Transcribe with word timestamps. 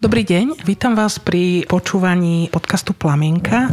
Dobrý 0.00 0.24
deň, 0.24 0.64
vítam 0.64 0.96
vás 0.96 1.20
pri 1.20 1.68
počúvaní 1.68 2.48
podcastu 2.48 2.96
Plamienka. 2.96 3.68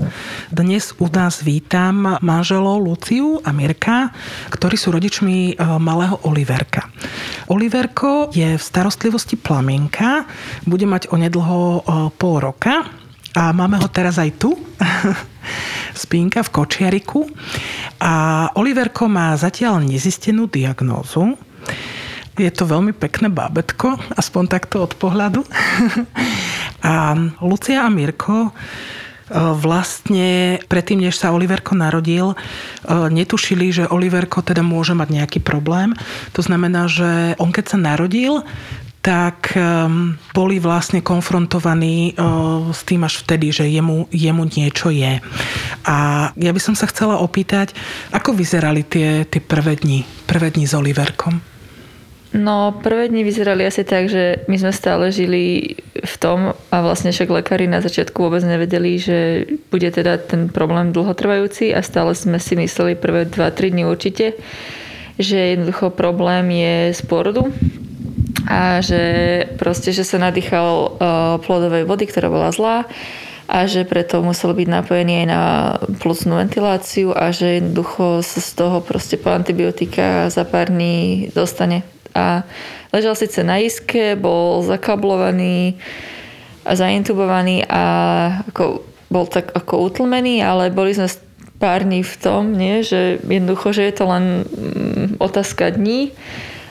Dnes 0.51 0.91
u 0.99 1.07
nás 1.07 1.39
vítam 1.39 2.19
manželov 2.19 2.83
Luciu 2.83 3.39
a 3.47 3.55
Mirka, 3.55 4.11
ktorí 4.51 4.75
sú 4.75 4.91
rodičmi 4.91 5.55
e, 5.55 5.63
malého 5.79 6.19
Oliverka. 6.27 6.91
Oliverko 7.47 8.35
je 8.35 8.59
v 8.59 8.59
starostlivosti 8.59 9.39
Plamienka, 9.39 10.27
bude 10.67 10.83
mať 10.83 11.15
onedlho 11.15 11.59
e, 11.63 11.79
pol 12.19 12.43
roka 12.43 12.83
a 13.31 13.55
máme 13.55 13.79
ho 13.79 13.87
teraz 13.87 14.19
aj 14.19 14.35
tu. 14.35 14.51
Spínka 16.03 16.43
v 16.43 16.51
Kočiariku. 16.51 17.23
A 18.03 18.51
Oliverko 18.59 19.07
má 19.07 19.31
zatiaľ 19.39 19.79
nezistenú 19.79 20.51
diagnózu 20.51 21.39
je 22.37 22.51
to 22.53 22.69
veľmi 22.69 22.93
pekné 22.93 23.27
bábetko, 23.33 23.97
aspoň 24.13 24.43
takto 24.47 24.85
od 24.85 24.93
pohľadu. 24.95 25.41
a 26.85 27.17
Lucia 27.41 27.83
a 27.83 27.89
Mirko 27.89 28.47
e, 28.47 28.51
vlastne 29.57 30.61
predtým, 30.69 31.01
než 31.01 31.17
sa 31.17 31.33
Oliverko 31.33 31.73
narodil, 31.73 32.33
e, 32.33 32.35
netušili, 32.93 33.73
že 33.73 33.89
Oliverko 33.89 34.45
teda 34.45 34.61
môže 34.61 34.93
mať 34.93 35.09
nejaký 35.09 35.39
problém. 35.41 35.97
To 36.37 36.45
znamená, 36.45 36.85
že 36.85 37.33
on 37.41 37.49
keď 37.49 37.65
sa 37.73 37.77
narodil, 37.81 38.45
tak 38.97 39.55
boli 40.35 40.59
vlastne 40.59 40.99
konfrontovaní 40.99 42.11
e, 42.11 42.13
s 42.75 42.83
tým 42.83 43.07
až 43.07 43.23
vtedy, 43.23 43.55
že 43.55 43.63
jemu, 43.63 44.11
jemu 44.11 44.43
niečo 44.43 44.91
je. 44.91 45.23
A 45.87 45.95
ja 46.35 46.51
by 46.51 46.59
som 46.59 46.75
sa 46.75 46.91
chcela 46.91 47.15
opýtať, 47.15 47.71
ako 48.11 48.35
vyzerali 48.35 48.83
tie, 48.83 49.23
tie 49.23 49.39
prvé 49.39 49.79
dni, 49.79 50.03
prvé 50.27 50.51
dni 50.51 50.67
s 50.67 50.75
Oliverkom? 50.75 51.56
No, 52.37 52.69
prvé 52.85 53.09
dni 53.09 53.25
vyzerali 53.25 53.65
asi 53.65 53.81
tak, 53.81 54.13
že 54.13 54.45
my 54.45 54.61
sme 54.61 54.69
stále 54.69 55.09
žili 55.09 55.73
v 55.97 56.15
tom 56.21 56.53
a 56.69 56.77
vlastne 56.85 57.09
však 57.09 57.33
lekári 57.33 57.65
na 57.65 57.81
začiatku 57.81 58.13
vôbec 58.13 58.45
nevedeli, 58.45 59.01
že 59.01 59.49
bude 59.73 59.89
teda 59.89 60.21
ten 60.21 60.45
problém 60.53 60.93
dlhotrvajúci 60.93 61.73
a 61.73 61.81
stále 61.81 62.13
sme 62.13 62.37
si 62.37 62.53
mysleli 62.53 62.93
prvé 62.93 63.25
2-3 63.25 63.73
dni 63.73 63.83
určite, 63.89 64.37
že 65.17 65.57
jednoducho 65.57 65.89
problém 65.97 66.53
je 66.53 66.75
z 66.93 67.01
porodu 67.09 67.49
a 68.45 68.85
že 68.85 69.01
proste, 69.57 69.89
že 69.89 70.05
sa 70.05 70.21
nadýchal 70.21 70.69
uh, 70.69 70.89
plodovej 71.41 71.89
vody, 71.89 72.05
ktorá 72.05 72.29
bola 72.29 72.53
zlá 72.53 72.85
a 73.49 73.65
že 73.65 73.81
preto 73.81 74.21
musel 74.21 74.53
byť 74.53 74.67
napojený 74.69 75.25
aj 75.25 75.27
na 75.27 75.41
plúcnú 76.03 76.37
ventiláciu 76.37 77.17
a 77.17 77.33
že 77.33 77.63
jednoducho 77.63 78.21
sa 78.21 78.45
z 78.45 78.51
toho 78.53 78.77
proste 78.85 79.17
po 79.17 79.33
antibiotika 79.33 80.29
za 80.29 80.45
pár 80.45 80.69
dní 80.69 81.31
dostane 81.33 81.96
a 82.17 82.41
ležal 82.89 83.13
síce 83.13 83.45
na 83.45 83.61
iske, 83.61 84.17
bol 84.17 84.65
zakablovaný 84.65 85.77
a 86.65 86.73
zaintubovaný 86.73 87.63
a 87.69 87.83
ako, 88.49 88.81
bol 89.13 89.29
tak 89.29 89.53
ako 89.53 89.87
utlmený, 89.93 90.41
ale 90.41 90.73
boli 90.73 90.97
sme 90.97 91.07
pár 91.61 91.85
dní 91.85 92.01
v 92.01 92.15
tom, 92.17 92.53
nie? 92.53 92.81
že 92.81 93.21
jednoducho, 93.21 93.73
že 93.73 93.85
je 93.89 93.93
to 93.93 94.05
len 94.09 94.25
mm, 94.45 95.21
otázka 95.21 95.73
dní 95.73 96.13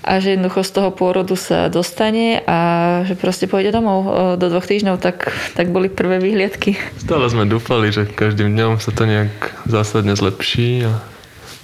a 0.06 0.22
že 0.22 0.38
jednoducho 0.38 0.62
z 0.62 0.70
toho 0.70 0.90
pôrodu 0.94 1.34
sa 1.34 1.66
dostane 1.66 2.38
a 2.46 2.58
že 3.02 3.18
proste 3.18 3.50
pôjde 3.50 3.74
domov 3.74 4.06
do 4.38 4.46
dvoch 4.46 4.62
týždňov, 4.62 5.02
tak, 5.02 5.34
tak 5.58 5.74
boli 5.74 5.90
prvé 5.90 6.22
výhliadky. 6.22 6.78
Stále 7.02 7.26
sme 7.26 7.42
dúfali, 7.42 7.90
že 7.90 8.06
každým 8.06 8.54
dňom 8.54 8.78
sa 8.78 8.94
to 8.94 9.02
nejak 9.02 9.34
zásadne 9.66 10.14
zlepší 10.14 10.86
a 10.86 11.02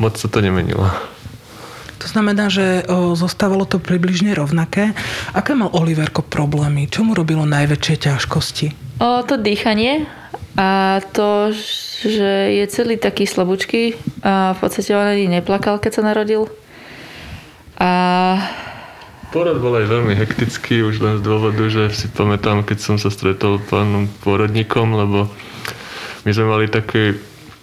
moc 0.02 0.18
sa 0.18 0.26
to 0.26 0.42
nemenilo. 0.42 0.90
To 2.02 2.06
znamená, 2.10 2.50
že 2.50 2.82
o, 2.90 3.14
zostávalo 3.14 3.62
to 3.62 3.78
približne 3.78 4.34
rovnaké. 4.34 4.90
Aké 5.30 5.54
mal 5.54 5.70
Oliverko 5.70 6.26
problémy? 6.26 6.90
Čo 6.90 7.06
mu 7.06 7.14
robilo 7.14 7.46
najväčšie 7.46 7.94
ťažkosti? 8.10 8.66
O, 8.98 9.22
to 9.22 9.38
dýchanie 9.38 10.10
a 10.58 11.00
to, 11.14 11.54
že 12.02 12.58
je 12.60 12.64
celý 12.68 13.00
taký 13.00 13.24
slabúčky 13.24 13.96
a 14.20 14.52
v 14.52 14.58
podstate 14.60 14.92
on 14.92 15.06
ani 15.06 15.30
neplakal, 15.30 15.80
keď 15.80 15.90
sa 15.96 16.02
narodil. 16.04 16.50
A 17.80 17.90
Porod 19.32 19.64
bol 19.64 19.72
aj 19.80 19.88
veľmi 19.88 20.12
hektický, 20.12 20.84
už 20.84 21.00
len 21.00 21.14
z 21.16 21.24
dôvodu, 21.24 21.64
že 21.72 21.88
si 21.96 22.04
pamätám, 22.12 22.68
keď 22.68 22.78
som 22.84 22.96
sa 23.00 23.08
stretol 23.08 23.64
pánom 23.64 24.04
porodníkom, 24.20 24.92
lebo 24.92 25.32
my 26.28 26.30
sme 26.36 26.46
mali 26.52 26.66
taký 26.68 27.16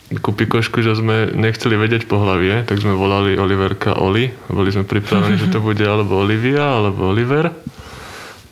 takú 0.10 0.34
pikošku, 0.34 0.82
že 0.82 0.98
sme 0.98 1.30
nechceli 1.38 1.78
vedieť 1.78 2.10
po 2.10 2.18
hlavie, 2.18 2.66
tak 2.66 2.82
sme 2.82 2.98
volali 2.98 3.38
Oliverka 3.38 3.94
Oli. 4.02 4.34
Boli 4.50 4.70
sme 4.74 4.82
pripravení, 4.82 5.38
že 5.38 5.54
to 5.54 5.62
bude 5.62 5.86
alebo 5.86 6.26
Olivia, 6.26 6.82
alebo 6.82 7.14
Oliver. 7.14 7.54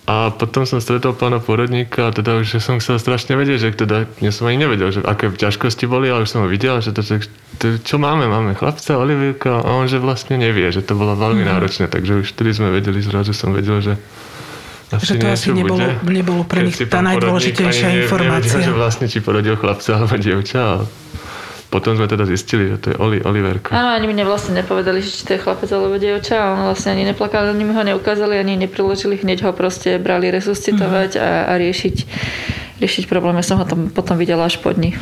A 0.08 0.32
potom 0.32 0.64
som 0.64 0.80
stretol 0.80 1.20
pána 1.20 1.44
porodníka 1.44 2.08
a 2.08 2.16
teda 2.16 2.40
už 2.40 2.64
som 2.64 2.80
chcel 2.80 2.96
strašne 2.96 3.36
vedieť, 3.36 3.60
že 3.60 3.70
teda, 3.76 4.08
ja 4.24 4.32
som 4.32 4.48
ani 4.48 4.64
nevedel, 4.64 4.88
že 4.88 5.04
aké 5.04 5.28
ťažkosti 5.28 5.84
boli, 5.84 6.08
ale 6.08 6.24
už 6.24 6.32
som 6.32 6.46
ho 6.46 6.48
videl, 6.48 6.80
že 6.80 6.96
to, 6.96 7.04
že, 7.04 7.28
to 7.60 7.76
čo 7.84 8.00
máme, 8.00 8.24
máme 8.24 8.56
chlapca, 8.56 8.96
Olivierka 8.96 9.60
a 9.60 9.68
on 9.68 9.92
že 9.92 10.00
vlastne 10.00 10.40
nevie, 10.40 10.72
že 10.72 10.80
to 10.80 10.96
bolo 10.96 11.12
veľmi 11.12 11.44
mm. 11.44 11.50
náročné, 11.52 11.86
takže 11.92 12.24
už 12.24 12.28
vtedy 12.40 12.56
sme 12.56 12.72
vedeli, 12.72 13.04
zrazu 13.04 13.36
som 13.36 13.52
vedel, 13.52 13.84
že 13.84 14.00
asi 14.96 15.20
že 15.20 15.20
to 15.20 15.28
asi 15.28 15.52
nebolo, 15.52 15.84
bude, 15.84 16.16
nebolo 16.16 16.42
pre 16.48 16.64
nich 16.64 16.80
tá 16.88 17.04
najdôležitejšia 17.04 18.08
informácia. 18.08 18.56
Nevedel, 18.56 18.72
že 18.72 18.74
vlastne 18.80 19.06
či 19.12 19.20
porodil 19.20 19.60
chlapca 19.60 20.00
alebo 20.00 20.16
dievča. 20.16 20.88
Potom 21.68 22.00
sme 22.00 22.08
teda 22.08 22.24
zistili, 22.24 22.72
že 22.72 22.78
to 22.80 22.88
je 22.92 22.96
Oli, 22.96 23.20
Oliverka. 23.20 23.76
Áno, 23.76 23.92
ani 23.92 24.08
mne 24.08 24.24
vlastne 24.24 24.56
nepovedali, 24.56 25.04
že 25.04 25.12
či 25.12 25.22
to 25.28 25.32
je 25.36 25.44
chlapec 25.44 25.68
alebo 25.68 26.00
dievča. 26.00 26.56
On 26.56 26.72
vlastne 26.72 26.96
ani 26.96 27.04
neplakal, 27.04 27.52
ani 27.52 27.64
mi 27.68 27.76
ho 27.76 27.84
neukázali, 27.84 28.40
ani 28.40 28.56
nepriložili. 28.56 29.20
Hneď 29.20 29.44
ho 29.44 29.52
proste 29.52 30.00
brali 30.00 30.32
resuscitovať 30.32 31.20
mm-hmm. 31.20 31.28
a, 31.28 31.52
a 31.52 31.54
riešiť, 31.60 31.96
riešiť 32.80 33.04
problém. 33.12 33.36
Ja 33.36 33.44
som 33.44 33.60
ho 33.60 33.68
tam 33.68 33.92
potom 33.92 34.16
videla 34.16 34.48
až 34.48 34.64
po 34.64 34.72
dni. 34.72 34.96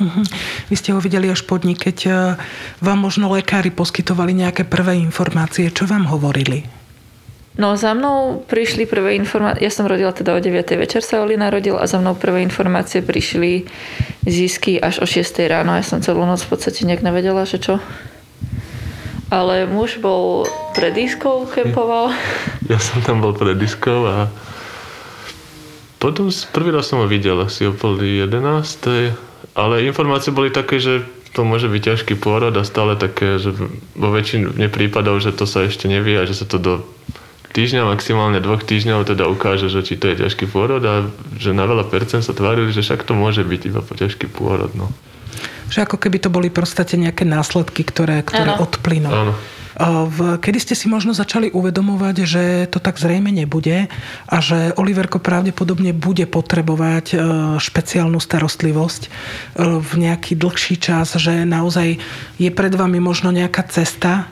Uh-huh. 0.00 0.24
Vy 0.72 0.74
ste 0.80 0.96
ho 0.96 1.00
videli 1.00 1.28
až 1.28 1.44
po 1.44 1.60
dni, 1.60 1.76
keď 1.76 1.96
e, 2.08 2.10
vám 2.80 2.98
možno 3.04 3.28
lekári 3.28 3.68
poskytovali 3.68 4.32
nejaké 4.32 4.64
prvé 4.64 4.96
informácie. 4.96 5.68
Čo 5.68 5.84
vám 5.84 6.08
hovorili? 6.08 6.79
No 7.58 7.74
za 7.74 7.98
mnou 7.98 8.46
prišli 8.46 8.86
prvé 8.86 9.18
informácie, 9.18 9.66
ja 9.66 9.74
som 9.74 9.90
rodila 9.90 10.14
teda 10.14 10.38
o 10.38 10.40
9. 10.40 10.70
večer 10.78 11.02
sa 11.02 11.18
Oli 11.18 11.34
narodil 11.34 11.74
a 11.74 11.82
za 11.90 11.98
mnou 11.98 12.14
prvé 12.14 12.46
informácie 12.46 13.02
prišli 13.02 13.66
zisky 14.22 14.78
až 14.78 15.02
o 15.02 15.06
6. 15.06 15.50
ráno. 15.50 15.74
Ja 15.74 15.82
som 15.82 15.98
celú 15.98 16.22
noc 16.22 16.46
v 16.46 16.54
podstate 16.54 16.86
nejak 16.86 17.02
nevedela, 17.02 17.42
že 17.42 17.58
čo. 17.58 17.82
Ale 19.34 19.66
muž 19.66 19.98
bol 19.98 20.46
pred 20.78 20.94
diskou, 20.94 21.46
kempoval. 21.50 22.14
Ja 22.70 22.78
som 22.78 23.02
tam 23.02 23.18
bol 23.18 23.34
pred 23.34 23.58
diskou 23.58 24.06
a 24.06 24.30
potom 25.98 26.30
prvý 26.54 26.70
raz 26.70 26.86
som 26.86 27.02
ho 27.02 27.06
videl 27.10 27.36
asi 27.42 27.66
o 27.66 27.74
pol 27.74 27.98
11. 27.98 28.30
Ale 29.58 29.84
informácie 29.84 30.30
boli 30.30 30.54
také, 30.54 30.78
že 30.78 31.02
to 31.34 31.42
môže 31.42 31.66
byť 31.66 31.82
ťažký 31.82 32.14
pôrod 32.18 32.54
a 32.54 32.62
stále 32.62 32.94
také, 32.94 33.42
že 33.42 33.54
vo 33.98 34.08
väčšine 34.10 34.70
prípadov, 34.70 35.18
že 35.18 35.34
to 35.34 35.46
sa 35.50 35.66
ešte 35.66 35.86
nevie 35.86 36.14
a 36.18 36.26
že 36.26 36.34
sa 36.34 36.46
to 36.46 36.58
do 36.58 36.74
týždňa, 37.50 37.90
maximálne 37.90 38.38
dvoch 38.38 38.62
týždňov 38.62 39.06
teda 39.10 39.26
ukáže, 39.26 39.66
že 39.68 39.82
či 39.82 39.98
to 39.98 40.10
je 40.10 40.26
ťažký 40.26 40.46
pôrod 40.50 40.82
a 40.86 41.10
že 41.36 41.50
na 41.50 41.66
veľa 41.66 41.90
percent 41.90 42.22
sa 42.22 42.34
tvárili, 42.34 42.70
že 42.70 42.82
však 42.86 43.06
to 43.06 43.12
môže 43.18 43.42
byť 43.42 43.60
iba 43.70 43.80
po 43.82 43.92
ťažký 43.94 44.30
pôrod. 44.30 44.72
No. 44.78 44.90
Že 45.70 45.86
ako 45.86 45.96
keby 46.02 46.18
to 46.18 46.30
boli 46.30 46.48
proste 46.50 46.82
nejaké 46.98 47.22
následky, 47.26 47.86
ktoré, 47.86 48.22
ktoré 48.26 48.58
odplynú. 48.58 49.10
Áno. 49.10 49.34
Kedy 50.44 50.58
ste 50.60 50.74
si 50.76 50.92
možno 50.92 51.16
začali 51.16 51.48
uvedomovať, 51.48 52.16
že 52.28 52.42
to 52.68 52.84
tak 52.84 53.00
zrejme 53.00 53.32
nebude 53.32 53.88
a 54.28 54.36
že 54.42 54.76
Oliverko 54.76 55.24
pravdepodobne 55.24 55.96
bude 55.96 56.28
potrebovať 56.28 57.06
e, 57.08 57.16
špeciálnu 57.56 58.20
starostlivosť 58.20 59.02
e, 59.06 59.10
v 59.80 59.92
nejaký 60.04 60.36
dlhší 60.36 60.76
čas, 60.76 61.16
že 61.16 61.48
naozaj 61.48 61.96
je 62.36 62.50
pred 62.52 62.74
vami 62.76 63.00
možno 63.00 63.32
nejaká 63.32 63.64
cesta, 63.72 64.28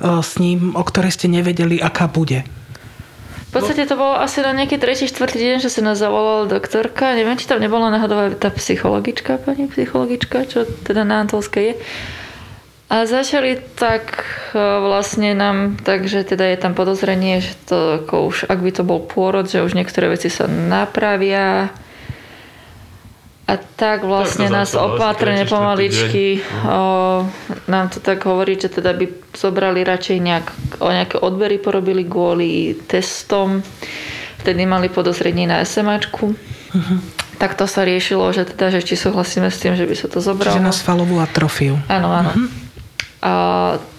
s 0.00 0.38
ním, 0.38 0.78
o 0.78 0.82
ktorej 0.86 1.14
ste 1.14 1.26
nevedeli, 1.26 1.82
aká 1.82 2.06
bude? 2.06 2.46
V 3.48 3.52
podstate 3.56 3.88
to 3.88 3.96
bolo 3.96 4.20
asi 4.20 4.44
na 4.44 4.52
nejaký 4.52 4.76
tretí, 4.76 5.08
štvrtý 5.08 5.40
deň, 5.40 5.56
že 5.64 5.72
sa 5.72 5.80
nás 5.80 5.96
zavolala 5.96 6.44
doktorka. 6.44 7.16
Neviem, 7.16 7.40
či 7.40 7.48
tam 7.48 7.64
nebola 7.64 7.88
náhodou 7.88 8.36
tá 8.36 8.52
psychologička, 8.52 9.40
pani 9.40 9.64
psychologička, 9.72 10.44
čo 10.44 10.68
teda 10.84 11.08
na 11.08 11.24
Antolskej 11.24 11.72
je. 11.72 11.74
A 12.88 13.04
začali 13.08 13.60
tak 13.76 14.24
e, 14.52 14.60
vlastne 14.60 15.32
nám, 15.32 15.80
takže 15.80 16.24
teda 16.24 16.44
je 16.44 16.58
tam 16.60 16.72
podozrenie, 16.76 17.40
že 17.40 17.52
to 17.68 18.04
ako 18.04 18.32
už, 18.32 18.36
ak 18.48 18.60
by 18.64 18.70
to 18.72 18.82
bol 18.84 19.00
pôrod, 19.00 19.48
že 19.48 19.64
už 19.64 19.76
niektoré 19.76 20.12
veci 20.12 20.28
sa 20.28 20.44
napravia, 20.48 21.72
a 23.48 23.56
tak 23.56 24.04
vlastne 24.04 24.52
tak 24.52 24.56
nás 24.60 24.76
opatrne 24.76 25.48
pomaličky 25.48 26.44
o, 26.68 27.24
nám 27.64 27.86
to 27.88 27.96
tak 27.96 28.20
hovorí, 28.28 28.60
že 28.60 28.68
teda 28.68 28.92
by 28.92 29.08
zobrali 29.32 29.80
radšej 29.88 30.18
nejak, 30.20 30.46
o 30.84 30.88
nejaké 30.92 31.16
odbery 31.16 31.56
porobili 31.56 32.04
kvôli 32.04 32.76
testom. 32.84 33.64
Vtedy 34.44 34.68
mali 34.68 34.92
podozrenie 34.92 35.48
na 35.48 35.64
SMAčku. 35.64 36.36
Uh-huh. 36.36 36.98
Tak 37.40 37.56
to 37.56 37.64
sa 37.64 37.88
riešilo, 37.88 38.28
že 38.36 38.44
teda, 38.44 38.68
že 38.68 38.84
či 38.84 39.00
súhlasíme 39.00 39.48
s 39.48 39.58
tým, 39.64 39.74
že 39.74 39.88
by 39.88 39.94
sa 39.96 40.12
to 40.12 40.20
zobralo. 40.20 40.52
Čiže 40.52 40.68
na 40.68 40.74
svalovú 40.76 41.16
atrofiu. 41.18 41.80
Áno, 41.88 42.12
áno. 42.12 42.30
Uh-huh. 42.36 42.48
A 43.24 43.32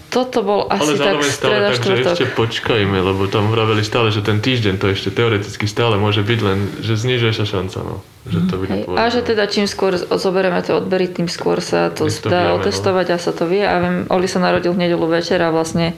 toto 0.09 0.41
bol 0.41 0.65
asi 0.65 0.97
Ale 0.97 1.21
tak 1.21 1.21
stále 1.21 1.69
tak, 1.69 1.85
že 1.85 1.93
ešte 2.01 2.25
počkajme, 2.33 2.97
lebo 2.97 3.29
tam 3.29 3.53
vraveli 3.53 3.85
stále, 3.85 4.09
že 4.09 4.25
ten 4.25 4.41
týždeň 4.41 4.81
to 4.81 4.89
ešte 4.89 5.13
teoreticky 5.13 5.69
stále 5.69 6.01
môže 6.01 6.25
byť, 6.25 6.39
len 6.41 6.65
že 6.81 6.97
znižuje 6.97 7.33
sa 7.37 7.45
šanca, 7.45 7.77
no. 7.85 8.01
Že 8.25 8.39
to 8.49 8.55
bude 8.57 8.73
povedané. 8.89 9.05
A 9.05 9.13
že 9.13 9.21
teda 9.21 9.45
čím 9.45 9.69
skôr 9.69 9.95
zoberieme 9.95 10.59
tie 10.65 10.73
odbery, 10.73 11.13
tým 11.13 11.29
skôr 11.29 11.61
sa 11.61 11.93
to 11.93 12.09
to 12.09 12.25
dá 12.25 12.57
no. 12.57 12.57
otestovať 12.57 13.13
a 13.13 13.17
sa 13.21 13.31
to 13.31 13.45
vie. 13.45 13.61
A 13.61 13.77
viem, 13.77 13.97
Oli 14.09 14.25
sa 14.25 14.41
narodil 14.41 14.73
v 14.73 14.81
nedelu 14.89 15.05
večer 15.05 15.37
a 15.45 15.53
vlastne 15.53 15.93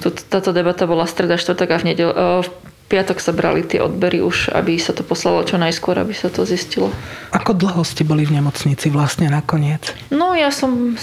tu, 0.00 0.08
táto 0.08 0.56
debata 0.56 0.88
bola 0.88 1.04
streda, 1.04 1.36
štvrtok 1.36 1.68
a 1.70 1.76
v, 1.76 1.84
nedel, 1.92 2.10
v 2.40 2.48
piatok 2.86 3.18
sa 3.18 3.34
brali 3.34 3.66
tie 3.66 3.82
odbery 3.82 4.22
už, 4.22 4.54
aby 4.54 4.78
sa 4.78 4.94
to 4.94 5.02
poslalo 5.02 5.42
čo 5.42 5.58
najskôr, 5.58 5.98
aby 5.98 6.14
sa 6.14 6.30
to 6.30 6.46
zistilo. 6.46 6.94
Ako 7.34 7.52
dlho 7.52 7.82
ste 7.82 8.06
boli 8.06 8.22
v 8.22 8.38
nemocnici 8.38 8.88
vlastne 8.94 9.26
nakoniec? 9.26 9.90
No 10.14 10.38
ja 10.38 10.54
som 10.54 10.94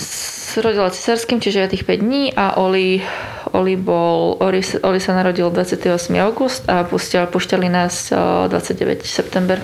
rodila 0.59 0.93
cisárským, 0.93 1.43
čiže 1.43 1.59
ja 1.59 1.67
tých 1.67 1.83
5 1.83 1.99
dní 1.99 2.23
a 2.33 2.55
Oli, 2.61 3.03
Oli, 3.51 3.75
bol, 3.75 4.39
Oli, 4.39 4.61
Oli 4.63 4.99
sa 5.03 5.11
narodil 5.17 5.49
28. 5.51 6.13
august 6.23 6.69
a 6.71 6.87
pušťali, 6.87 7.27
pušťali 7.27 7.67
nás 7.67 8.13
o, 8.13 8.47
29. 8.47 9.03
september. 9.03 9.59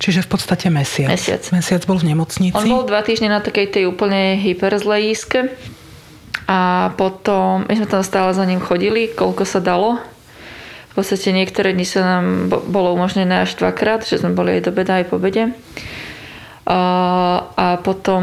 Čiže 0.00 0.24
v 0.24 0.28
podstate 0.32 0.66
mesiac. 0.72 1.12
Mesiac. 1.12 1.44
Mesiac 1.52 1.82
bol 1.84 2.00
v 2.00 2.12
nemocnici. 2.12 2.56
On 2.56 2.66
bol 2.66 2.88
dva 2.88 3.04
týždne 3.04 3.30
na 3.30 3.40
takej 3.44 3.78
tej 3.78 3.84
úplne 3.88 4.40
hyperzlej 4.40 5.12
a 6.50 6.90
potom, 6.98 7.62
my 7.70 7.74
sme 7.78 7.86
tam 7.86 8.02
stále 8.02 8.34
za 8.34 8.42
ním 8.42 8.58
chodili, 8.58 9.06
koľko 9.06 9.46
sa 9.46 9.62
dalo. 9.62 10.02
V 10.90 10.92
podstate 10.98 11.30
niektoré 11.30 11.70
dni 11.70 11.86
sa 11.86 12.02
nám 12.02 12.50
bo- 12.50 12.62
bolo 12.66 12.98
umožnené 12.98 13.46
až 13.46 13.54
dvakrát, 13.56 14.02
že 14.02 14.18
sme 14.18 14.34
boli 14.34 14.58
aj 14.58 14.66
do 14.66 14.72
beda, 14.74 14.98
aj 14.98 15.06
po 15.06 15.22
bede. 15.22 15.54
A, 16.70 17.78
potom 17.82 18.22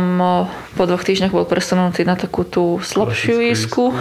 po 0.76 0.84
dvoch 0.88 1.04
týždňoch 1.04 1.36
bol 1.36 1.48
presunutý 1.48 2.08
na 2.08 2.16
takú 2.16 2.48
tú 2.48 2.80
slabšiu 2.80 3.44
jízku, 3.44 3.92
jízku. 3.92 3.96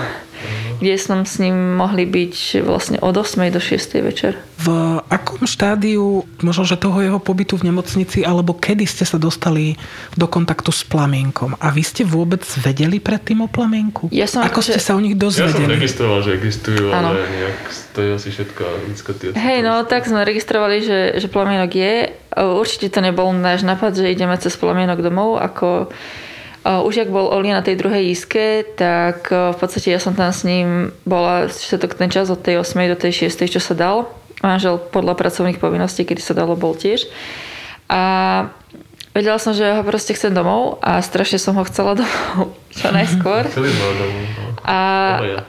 Kde 0.81 0.95
sme 0.97 1.23
s 1.23 1.37
ním 1.39 1.77
mohli 1.77 2.05
byť 2.05 2.35
vlastne 2.63 2.99
od 3.01 3.15
8 3.15 3.49
do 3.49 3.61
6 3.61 4.01
večer. 4.01 4.37
V 4.57 4.69
akom 5.07 5.45
štádiu, 5.45 6.25
možno, 6.41 6.65
že 6.65 6.81
toho 6.81 6.99
jeho 7.01 7.21
pobytu 7.21 7.61
v 7.61 7.69
nemocnici, 7.69 8.25
alebo 8.25 8.57
kedy 8.57 8.85
ste 8.85 9.05
sa 9.05 9.17
dostali 9.17 9.77
do 10.17 10.25
kontaktu 10.25 10.73
s 10.73 10.83
plamienkom? 10.85 11.55
A 11.61 11.69
vy 11.71 11.85
ste 11.85 12.03
vôbec 12.03 12.43
vedeli 12.61 12.97
predtým 12.99 13.45
o 13.45 13.49
plamienku? 13.49 14.09
Ja 14.11 14.25
som 14.25 14.45
Ako 14.45 14.61
akože- 14.61 14.77
ste 14.77 14.83
sa 14.83 14.97
o 14.97 15.01
nich 15.01 15.15
Ja 15.15 15.29
som 15.29 15.49
dozvedeli? 15.49 15.77
registroval, 15.77 16.19
že 16.25 16.31
existujú, 16.37 16.93
Áno. 16.93 17.13
ale 17.13 17.21
nejak 17.29 17.59
to 17.97 17.99
je 18.05 18.11
asi 18.13 18.29
ľudská 18.33 19.13
tie... 19.17 19.29
Hej, 19.33 19.59
no 19.65 19.85
tak 19.89 20.05
sme 20.05 20.21
registrovali, 20.25 20.85
že, 20.85 21.01
že 21.17 21.29
plamienok 21.33 21.73
je. 21.73 21.95
Určite 22.37 22.93
to 22.93 23.01
nebol 23.01 23.33
náš 23.33 23.65
nápad, 23.65 23.97
že 23.97 24.13
ideme 24.13 24.37
cez 24.37 24.53
plamienok 24.57 25.01
domov, 25.01 25.41
ako 25.41 25.89
už 26.67 26.95
jak 26.99 27.11
bol 27.15 27.31
Oli 27.31 27.55
na 27.55 27.63
tej 27.63 27.79
druhej 27.79 28.11
iske, 28.11 28.67
tak 28.75 29.31
uh, 29.31 29.55
v 29.55 29.57
podstate 29.57 29.95
ja 29.95 30.03
som 30.03 30.19
tam 30.19 30.35
s 30.35 30.43
ním 30.43 30.91
bola 31.07 31.47
všetok 31.47 31.95
ten 31.95 32.11
čas 32.11 32.27
od 32.27 32.43
tej 32.43 32.59
8. 32.59 32.91
do 32.91 32.99
tej 32.99 33.31
6. 33.31 33.47
čo 33.47 33.63
sa 33.63 33.75
dal. 33.79 34.11
Manžel 34.43 34.83
podľa 34.83 35.15
pracovných 35.15 35.63
povinností, 35.63 36.03
kedy 36.03 36.21
sa 36.21 36.35
dalo, 36.35 36.59
bol 36.59 36.75
tiež. 36.75 37.07
A 37.87 38.03
vedela 39.15 39.39
som, 39.39 39.55
že 39.55 39.65
ho 39.65 39.83
proste 39.87 40.13
chcem 40.13 40.35
domov 40.35 40.83
a 40.83 41.01
strašne 41.01 41.39
som 41.39 41.55
ho 41.55 41.65
chcela 41.65 41.97
domov 42.03 42.53
čo 42.75 42.91
najskôr. 42.91 43.47
No. 44.57 44.73
A 44.73 44.81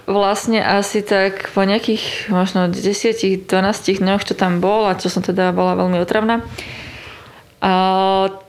vlastne 0.06 0.62
asi 0.62 1.02
tak 1.02 1.50
po 1.56 1.66
nejakých 1.66 2.30
možno 2.30 2.70
10-12 2.70 3.50
dňoch, 3.98 4.22
čo 4.22 4.38
tam 4.38 4.62
bol 4.62 4.86
a 4.86 4.94
čo 4.94 5.10
som 5.10 5.26
teda 5.26 5.56
bola 5.58 5.74
veľmi 5.74 5.98
otravná, 5.98 6.46
a, 7.58 7.74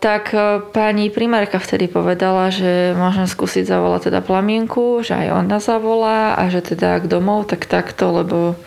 tak 0.05 0.37
e, 0.37 0.61
pani 0.69 1.09
primárka 1.09 1.57
vtedy 1.57 1.89
povedala, 1.89 2.53
že 2.53 2.93
môžem 2.93 3.25
skúsiť 3.25 3.65
zavolať 3.65 4.13
teda 4.13 4.21
plamienku, 4.21 5.01
že 5.01 5.17
aj 5.17 5.29
ona 5.33 5.59
zavolá 5.65 6.37
a 6.37 6.53
že 6.53 6.61
teda 6.61 7.01
ak 7.01 7.09
domov, 7.09 7.49
tak 7.49 7.65
takto, 7.65 8.13
lebo 8.13 8.61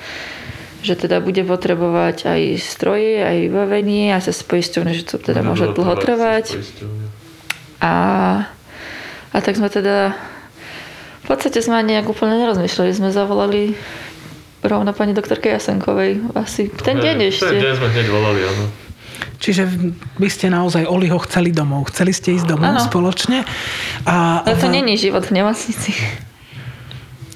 že 0.81 0.97
teda 0.97 1.21
bude 1.21 1.45
potrebovať 1.45 2.25
aj 2.25 2.41
stroje, 2.57 3.21
aj 3.21 3.37
vybavenie 3.37 4.17
a 4.17 4.17
cez 4.17 4.41
poisťovne, 4.41 4.97
že 4.97 5.05
to 5.05 5.21
teda 5.21 5.45
môže 5.45 5.77
dlho 5.77 5.93
trvať. 5.93 6.57
A, 7.77 7.93
a 9.29 9.37
tak 9.45 9.61
sme 9.61 9.69
teda 9.69 10.17
v 11.21 11.25
podstate 11.29 11.61
sme 11.61 11.85
nejak 11.85 12.09
úplne 12.09 12.33
nerozmýšľali. 12.41 12.97
Sme 12.97 13.13
zavolali 13.13 13.77
rovno 14.65 14.89
pani 14.89 15.13
doktorke 15.13 15.53
Jasenkovej. 15.53 16.33
Asi 16.33 16.73
ten 16.81 16.97
deň 16.97 17.29
ešte. 17.29 17.45
Ten 17.45 17.61
deň 17.61 17.73
sme 17.77 17.87
hneď 17.93 18.07
volali, 18.09 18.41
áno. 18.41 18.80
Čiže 19.37 19.63
vy 20.15 20.27
ste 20.27 20.47
naozaj 20.47 20.85
Oliho 20.85 21.17
chceli 21.21 21.49
domov. 21.49 21.89
Chceli 21.89 22.11
ste 22.11 22.33
ísť 22.33 22.45
domov 22.47 22.77
Áno. 22.77 22.83
spoločne. 22.83 23.41
A 24.05 24.43
Ale 24.43 24.55
to 24.55 24.67
v- 24.67 24.75
není 24.75 24.93
život 24.95 25.25
v 25.25 25.41
nemocnici. 25.41 25.91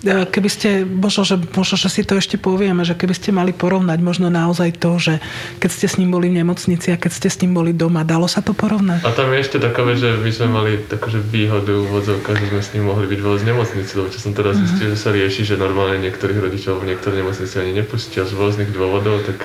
E, 0.06 0.22
Keby 0.24 0.50
ste, 0.54 0.70
možno 0.86 1.26
že, 1.26 1.34
možno, 1.50 1.76
že 1.76 1.90
si 1.90 2.06
to 2.06 2.14
ešte 2.14 2.38
povieme, 2.38 2.86
že 2.86 2.94
keby 2.94 3.10
ste 3.12 3.34
mali 3.34 3.50
porovnať 3.50 3.98
možno 4.00 4.30
naozaj 4.30 4.78
to, 4.78 5.02
že 5.02 5.14
keď 5.58 5.70
ste 5.72 5.88
s 5.90 5.98
ním 5.98 6.14
boli 6.14 6.30
v 6.30 6.46
nemocnici 6.46 6.94
a 6.94 6.98
keď 6.98 7.10
ste 7.12 7.26
s 7.26 7.42
ním 7.42 7.58
boli 7.58 7.74
doma, 7.74 8.06
dalo 8.06 8.30
sa 8.30 8.46
to 8.46 8.54
porovnať? 8.54 9.02
A 9.02 9.10
tam 9.10 9.34
je 9.34 9.42
ešte 9.42 9.58
taká 9.58 9.82
vec, 9.82 9.98
že 9.98 10.14
my 10.14 10.30
sme 10.30 10.48
mali 10.48 10.72
takože 10.78 11.26
výhodu 11.26 11.74
v 11.74 11.90
vodzovkách, 11.90 12.38
že 12.38 12.48
sme 12.48 12.62
s 12.62 12.70
ním 12.78 12.86
mohli 12.86 13.10
byť 13.10 13.20
vo 13.20 13.34
z 13.34 13.44
nemocnici, 13.46 13.92
lebo 13.96 14.14
čo 14.14 14.20
som 14.22 14.32
teraz 14.32 14.62
zistil, 14.62 14.94
že 14.94 14.98
sa 15.00 15.10
rieši, 15.10 15.42
že 15.44 15.58
normálne 15.58 15.98
niektorých 16.00 16.38
rodičov 16.38 16.86
v 16.86 16.94
niektoré 16.94 17.26
nemocnici 17.26 17.58
ani 17.58 17.74
nepustia 17.74 18.22
z 18.22 18.32
rôznych 18.32 18.70
dôvodov, 18.70 19.26
tak 19.26 19.42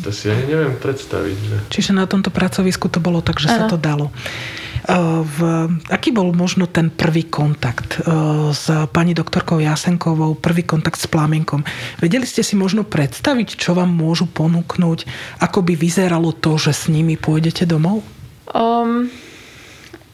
to 0.00 0.08
si 0.08 0.32
ani 0.32 0.48
neviem 0.48 0.74
predstaviť. 0.80 1.36
Že... 1.36 1.56
Čiže 1.68 1.92
na 1.92 2.08
tomto 2.08 2.32
pracovisku 2.32 2.88
to 2.88 2.96
bolo 2.98 3.20
tak, 3.20 3.36
že 3.36 3.52
sa 3.52 3.68
Áno. 3.68 3.72
to 3.72 3.76
dalo. 3.76 4.08
E, 4.08 4.94
V, 5.20 5.38
aký 5.92 6.10
bol 6.16 6.32
možno 6.32 6.64
ten 6.64 6.88
prvý 6.88 7.28
kontakt 7.28 8.00
e, 8.00 8.08
s 8.56 8.72
pani 8.90 9.12
doktorkou 9.12 9.60
Jasenkovou, 9.60 10.40
prvý 10.40 10.64
kontakt 10.64 10.96
s 10.96 11.04
plamienkom? 11.04 11.62
Vedeli 12.00 12.24
ste 12.24 12.40
si 12.40 12.56
možno 12.56 12.88
predstaviť, 12.88 13.60
čo 13.60 13.76
vám 13.76 13.92
môžu 13.92 14.24
ponúknuť? 14.24 15.04
Ako 15.44 15.60
by 15.60 15.76
vyzeralo 15.76 16.32
to, 16.32 16.56
že 16.56 16.72
s 16.72 16.84
nimi 16.88 17.20
pôjdete 17.20 17.68
domov? 17.68 18.00
Um, 18.48 19.12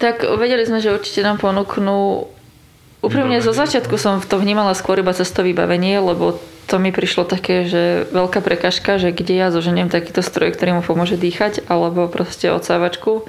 tak 0.02 0.26
vedeli 0.26 0.66
sme, 0.66 0.82
že 0.82 0.92
určite 0.92 1.22
nám 1.22 1.38
ponúknú 1.38 2.28
Úprimne 2.98 3.38
zo 3.38 3.54
začiatku 3.54 3.94
som 3.94 4.18
to 4.18 4.42
vnímala 4.42 4.74
skôr 4.74 4.98
iba 4.98 5.14
cez 5.14 5.30
to 5.30 5.46
vybavenie, 5.46 6.02
lebo 6.02 6.42
to 6.68 6.76
mi 6.76 6.92
prišlo 6.92 7.24
také, 7.24 7.64
že 7.64 8.04
veľká 8.12 8.44
prekažka, 8.44 9.00
že 9.00 9.08
kde 9.08 9.40
ja 9.40 9.48
zoženiem 9.48 9.88
takýto 9.88 10.20
stroj, 10.20 10.52
ktorý 10.52 10.76
mu 10.76 10.82
pomôže 10.84 11.16
dýchať, 11.16 11.64
alebo 11.64 12.12
proste 12.12 12.52
odsávačku, 12.52 13.24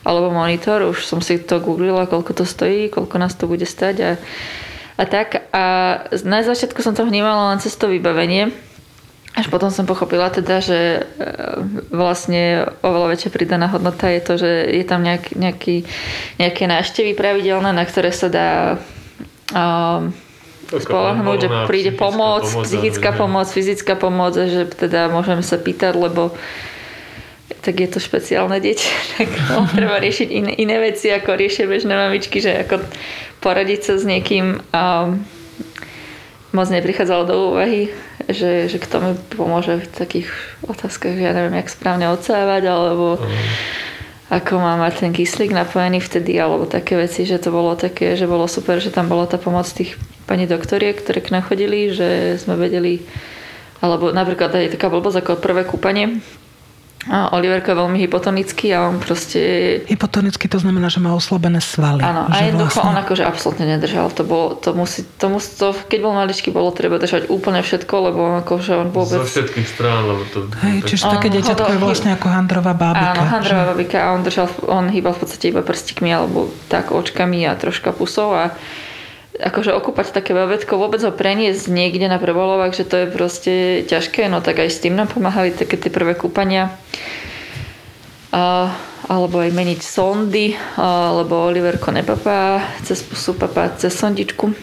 alebo 0.00 0.32
monitor. 0.32 0.88
Už 0.88 1.04
som 1.04 1.20
si 1.20 1.36
to 1.36 1.60
googlila, 1.60 2.08
koľko 2.08 2.40
to 2.40 2.44
stojí, 2.48 2.88
koľko 2.88 3.20
nás 3.20 3.36
to 3.36 3.44
bude 3.44 3.68
stať 3.68 3.96
a, 4.00 4.12
a 4.96 5.04
tak. 5.04 5.44
A 5.52 5.64
na 6.24 6.40
začiatku 6.40 6.80
som 6.80 6.96
to 6.96 7.04
vnímala 7.04 7.52
len 7.52 7.60
cez 7.60 7.76
to 7.76 7.84
vybavenie. 7.84 8.48
Až 9.36 9.46
potom 9.46 9.70
som 9.70 9.86
pochopila 9.86 10.26
teda, 10.32 10.58
že 10.58 10.80
e, 10.80 11.00
vlastne 11.94 12.66
oveľa 12.82 13.14
väčšia 13.14 13.30
pridaná 13.30 13.70
hodnota 13.70 14.10
je 14.10 14.20
to, 14.26 14.34
že 14.40 14.50
je 14.74 14.84
tam 14.88 15.06
nejak, 15.06 15.38
nejaký, 15.38 15.86
nejaké 16.40 16.64
návštevy 16.66 17.14
pravidelné, 17.14 17.70
na 17.70 17.84
ktoré 17.86 18.10
sa 18.10 18.26
dá 18.26 18.50
um, 19.54 20.10
spolahnúť, 20.78 21.38
že 21.42 21.48
príde 21.66 21.90
pomoc, 21.90 22.46
pomoc, 22.46 22.64
psychická 22.66 23.10
pomoc, 23.10 23.46
fyzická 23.50 23.94
pomoc, 23.98 24.38
a 24.38 24.46
že 24.46 24.70
teda 24.70 25.10
môžeme 25.10 25.42
sa 25.42 25.58
pýtať, 25.58 25.98
lebo 25.98 26.30
tak 27.60 27.76
je 27.76 27.88
to 27.90 27.98
špeciálne 27.98 28.56
dieťa, 28.62 28.90
tak 29.18 29.28
no, 29.50 29.66
treba 29.66 29.98
riešiť 30.06 30.28
iné, 30.30 30.52
iné 30.56 30.76
veci, 30.78 31.10
ako 31.10 31.34
riešia 31.34 31.66
bežné 31.66 31.92
mamičky, 31.92 32.38
že 32.38 32.62
ako 32.66 32.86
poradiť 33.42 33.80
sa 33.82 33.94
s 33.98 34.04
niekým 34.06 34.62
um, 34.70 35.08
moc 36.50 36.66
neprichádzalo 36.70 37.22
do 37.26 37.36
úvahy, 37.50 37.90
že, 38.26 38.66
že 38.66 38.78
kto 38.78 38.96
mi 39.02 39.12
pomôže 39.34 39.82
v 39.82 39.86
takých 39.90 40.28
otázkach, 40.66 41.14
ja 41.14 41.34
neviem, 41.34 41.58
jak 41.58 41.70
správne 41.70 42.10
odsávať, 42.10 42.62
alebo 42.66 43.22
ako 44.30 44.62
má 44.62 44.78
mať 44.78 45.02
ten 45.02 45.10
kyslík 45.10 45.50
napojený 45.50 45.98
vtedy, 45.98 46.38
alebo 46.38 46.70
také 46.70 46.94
veci, 46.94 47.26
že 47.26 47.42
to 47.42 47.50
bolo 47.50 47.74
také, 47.74 48.14
že 48.14 48.30
bolo 48.30 48.46
super, 48.46 48.78
že 48.78 48.94
tam 48.94 49.10
bola 49.10 49.26
tá 49.26 49.42
pomoc 49.42 49.66
tých 49.66 49.98
pani 50.30 50.46
doktoriek, 50.46 51.02
ktoré 51.02 51.18
k 51.18 51.34
nám 51.34 51.50
chodili, 51.50 51.90
že 51.90 52.38
sme 52.38 52.54
vedeli, 52.54 53.02
alebo 53.82 54.14
napríklad 54.14 54.54
aj 54.54 54.78
taká 54.78 54.86
blbosť 54.86 55.26
ako 55.26 55.42
prvé 55.42 55.66
kúpanie. 55.66 56.22
A 57.08 57.32
Oliverka 57.32 57.72
je 57.72 57.80
veľmi 57.80 57.96
hypotonický 57.96 58.76
a 58.76 58.84
on 58.92 59.00
proste 59.00 59.40
Hypotonicky 59.88 60.52
to 60.52 60.60
znamená, 60.60 60.92
že 60.92 61.00
má 61.00 61.16
oslabené 61.16 61.56
svaly. 61.64 62.04
Áno, 62.04 62.28
a 62.28 62.44
jednoducho 62.44 62.76
vlastne- 62.76 62.92
on 62.92 62.96
akože 63.00 63.22
absolútne 63.24 63.64
nedržal. 63.64 64.12
To 64.12 64.20
bolo, 64.20 64.52
to 64.60 64.76
musí, 64.76 65.08
to 65.16 65.32
musí, 65.32 65.56
to, 65.56 65.72
keď 65.72 65.98
bol 66.04 66.12
maličký, 66.12 66.52
bolo 66.52 66.68
treba 66.76 67.00
držať 67.00 67.32
úplne 67.32 67.64
všetko, 67.64 67.94
lebo 68.04 68.18
on 68.20 68.34
akože 68.44 68.72
on 68.76 68.88
vôbec... 68.92 69.16
Zo 69.16 69.24
všetkých 69.24 69.64
strán, 69.64 70.12
lebo 70.12 70.28
to... 70.28 70.44
Hej, 70.60 70.84
čiže 70.84 71.08
On 71.08 71.16
také 71.16 71.32
deťatko 71.32 71.68
je 71.72 71.80
vlastne 71.80 72.10
ako 72.12 72.26
handrová 72.28 72.76
bábika. 72.76 73.16
Áno, 73.16 73.22
handrová 73.32 73.64
že- 73.64 73.70
babika 73.72 73.98
a 74.04 74.06
on 74.12 74.20
držal, 74.20 74.46
on 74.68 74.84
hýbal 74.92 75.16
v 75.16 75.20
podstate 75.24 75.44
iba 75.48 75.64
prstikmi 75.64 76.12
alebo 76.12 76.52
tak 76.68 76.92
očkami 76.92 77.48
a 77.48 77.56
troška 77.56 77.96
pusou 77.96 78.36
a 78.36 78.52
akože 79.40 79.72
okúpať 79.72 80.12
také 80.12 80.36
babetko, 80.36 80.76
vôbec 80.76 81.00
ho 81.00 81.10
preniesť 81.10 81.72
niekde 81.72 82.06
na 82.06 82.20
prebolovák, 82.20 82.76
že 82.76 82.84
to 82.84 82.96
je 83.04 83.06
proste 83.08 83.54
ťažké, 83.88 84.28
no 84.28 84.44
tak 84.44 84.60
aj 84.60 84.68
s 84.68 84.84
tým 84.84 84.94
nám 84.94 85.08
pomáhali 85.08 85.56
také 85.56 85.80
tie 85.80 85.88
prvé 85.88 86.12
kúpania. 86.12 86.76
A, 88.30 88.70
alebo 89.10 89.42
aj 89.42 89.50
meniť 89.50 89.80
sondy, 89.82 90.54
a, 90.54 91.16
lebo 91.18 91.50
Oliverko 91.50 91.90
nepapá 91.90 92.62
cez 92.86 93.02
pusu, 93.02 93.34
papá 93.34 93.72
cez 93.74 93.90
sondičku. 93.96 94.54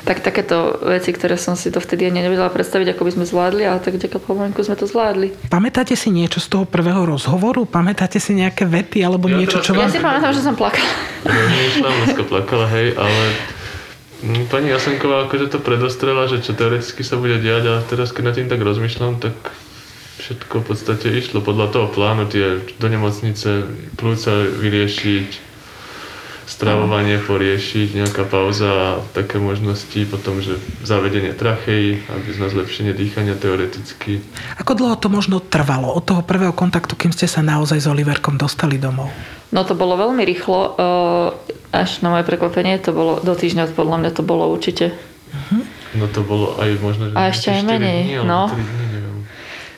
Tak 0.00 0.24
takéto 0.24 0.80
veci, 0.80 1.12
ktoré 1.12 1.36
som 1.36 1.60
si 1.60 1.68
to 1.68 1.76
vtedy 1.76 2.08
ani 2.08 2.24
nevedela 2.24 2.48
predstaviť, 2.48 2.96
ako 2.96 3.04
by 3.04 3.10
sme 3.20 3.24
zvládli, 3.28 3.68
ale 3.68 3.84
tak 3.84 4.00
vďaka 4.00 4.16
Pavlenku 4.16 4.64
sme 4.64 4.72
to 4.80 4.88
zvládli. 4.88 5.36
Pamätáte 5.52 5.92
si 5.92 6.08
niečo 6.08 6.40
z 6.40 6.48
toho 6.48 6.64
prvého 6.64 7.04
rozhovoru? 7.04 7.68
Pamätáte 7.68 8.16
si 8.16 8.32
nejaké 8.32 8.64
vety 8.64 9.04
alebo 9.04 9.28
ja 9.28 9.36
niečo, 9.36 9.60
čo 9.60 9.76
vám... 9.76 9.92
Ja 9.92 9.92
si 9.92 10.00
pamätám, 10.00 10.32
že 10.32 10.40
som 10.40 10.56
plakala. 10.56 10.88
Ja 11.84 12.24
plakala, 12.24 12.66
hej, 12.72 12.96
ale 12.96 13.22
pani 14.52 14.68
Jasenková 14.70 15.26
akože 15.26 15.52
to 15.52 15.58
predostrela, 15.58 16.28
že 16.28 16.44
čo 16.44 16.52
teoreticky 16.52 17.00
sa 17.00 17.16
bude 17.16 17.40
diať 17.40 17.64
a 17.68 17.74
teraz 17.84 18.12
keď 18.12 18.22
nad 18.24 18.34
tým 18.36 18.48
tak 18.52 18.60
rozmýšľam, 18.60 19.20
tak 19.20 19.34
všetko 20.20 20.60
v 20.60 20.66
podstate 20.68 21.06
išlo 21.10 21.40
podľa 21.40 21.72
toho 21.72 21.86
plánu, 21.88 22.28
tie 22.28 22.60
do 22.76 22.86
nemocnice 22.86 23.64
plúca 23.96 24.32
vyriešiť, 24.46 25.49
stravovanie 26.50 27.22
poriešiť, 27.22 27.94
nejaká 27.94 28.26
pauza 28.26 28.66
a 28.66 28.88
také 29.14 29.38
možnosti, 29.38 29.94
potom, 30.10 30.42
že 30.42 30.58
zavedenie 30.82 31.30
trachej, 31.30 32.02
aby 32.10 32.28
na 32.42 32.50
zlepšenie 32.50 32.90
dýchania 32.90 33.38
teoreticky. 33.38 34.18
Ako 34.58 34.74
dlho 34.74 34.98
to 34.98 35.06
možno 35.06 35.38
trvalo 35.38 35.94
od 35.94 36.02
toho 36.02 36.26
prvého 36.26 36.50
kontaktu, 36.50 36.98
kým 36.98 37.14
ste 37.14 37.30
sa 37.30 37.46
naozaj 37.46 37.78
s 37.78 37.86
Oliverkom 37.86 38.34
dostali 38.34 38.82
domov? 38.82 39.14
No 39.54 39.62
to 39.62 39.78
bolo 39.78 39.94
veľmi 39.94 40.26
rýchlo, 40.26 40.74
až 41.70 41.90
na 42.02 42.18
moje 42.18 42.26
prekvapenie, 42.26 42.82
to 42.82 42.90
bolo 42.90 43.22
do 43.22 43.34
týždňa, 43.38 43.70
podľa 43.70 43.96
mňa 44.02 44.10
to 44.10 44.22
bolo 44.26 44.50
určite. 44.50 44.90
Uh-huh. 45.30 45.62
No 45.94 46.10
to 46.10 46.26
bolo 46.26 46.58
aj 46.58 46.70
možno, 46.82 47.10
že 47.10 47.14
a 47.14 47.30
ešte 47.30 47.54
aj 47.54 47.62
menej, 47.62 48.18
dní, 48.18 48.26
no. 48.26 48.50
Dní, 48.50 48.89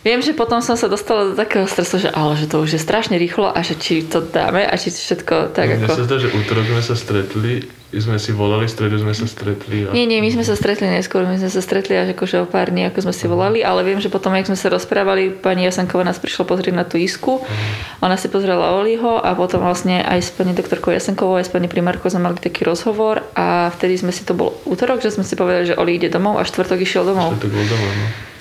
Viem, 0.02 0.18
že 0.18 0.35
potom 0.35 0.59
som 0.59 0.75
sa 0.75 0.90
dostala 0.90 1.30
do 1.30 1.35
takého 1.38 1.62
stresu, 1.71 2.02
že 2.02 2.11
ale 2.11 2.35
že 2.35 2.50
to 2.50 2.59
už 2.59 2.75
je 2.75 2.80
strašne 2.82 3.14
rýchlo 3.14 3.47
a 3.47 3.62
že 3.62 3.78
či 3.78 4.02
to 4.02 4.18
dáme 4.18 4.66
a 4.66 4.75
či 4.75 4.90
všetko 4.90 5.54
tak 5.54 5.78
no, 5.78 5.87
ako... 5.87 5.94
Mne 5.94 5.99
sa 6.02 6.06
zdá, 6.11 6.16
že 6.18 6.28
útorok 6.35 6.66
sme 6.66 6.82
sa 6.82 6.94
stretli, 6.99 7.71
sme 7.94 8.18
si 8.18 8.35
volali, 8.35 8.66
stredu 8.66 8.99
sme 8.99 9.14
sa 9.14 9.30
stretli. 9.30 9.87
A... 9.87 9.94
Nie, 9.94 10.11
nie, 10.11 10.18
my 10.18 10.26
sme 10.35 10.42
sa 10.42 10.59
stretli 10.59 10.90
neskôr, 10.90 11.23
my 11.23 11.38
sme 11.38 11.47
sa 11.47 11.62
stretli 11.62 11.94
až 11.94 12.18
akože 12.18 12.42
o 12.42 12.47
pár 12.50 12.75
dní, 12.75 12.90
ako 12.90 12.99
sme 13.06 13.14
si 13.14 13.30
volali, 13.30 13.62
ale 13.62 13.87
viem, 13.87 14.02
že 14.02 14.11
potom, 14.11 14.35
jak 14.35 14.50
sme 14.50 14.59
sa 14.59 14.75
rozprávali, 14.75 15.38
pani 15.38 15.71
Jasanková 15.71 16.02
nás 16.02 16.18
prišla 16.18 16.50
pozrieť 16.50 16.75
na 16.75 16.82
tú 16.82 16.99
isku, 16.99 17.38
uh-huh. 17.38 18.02
ona 18.02 18.18
si 18.18 18.26
pozrela 18.26 18.75
Oliho 18.75 19.23
a 19.23 19.38
potom 19.38 19.62
vlastne 19.62 20.02
aj 20.02 20.18
s 20.18 20.35
pani 20.35 20.50
doktorkou 20.50 20.90
Jasankovou, 20.90 21.38
aj 21.38 21.47
s 21.47 21.54
pani 21.54 21.71
primárkou 21.71 22.11
sme 22.11 22.26
mali 22.26 22.42
taký 22.42 22.66
rozhovor 22.66 23.23
a 23.38 23.71
vtedy 23.78 24.02
sme 24.02 24.11
si 24.11 24.26
to 24.26 24.35
bol 24.35 24.50
útorok, 24.66 24.99
že 24.99 25.14
sme 25.14 25.23
si 25.23 25.38
povedali, 25.38 25.71
že 25.71 25.78
Oli 25.78 25.94
ide 25.94 26.11
domov 26.11 26.40
a 26.40 26.49
štvrtok 26.49 26.82
išiel 26.82 27.06
domov. 27.06 27.38
Štvrtok 27.38 27.54
bol 27.54 27.66
domov, 27.71 27.92
no. 28.02 28.32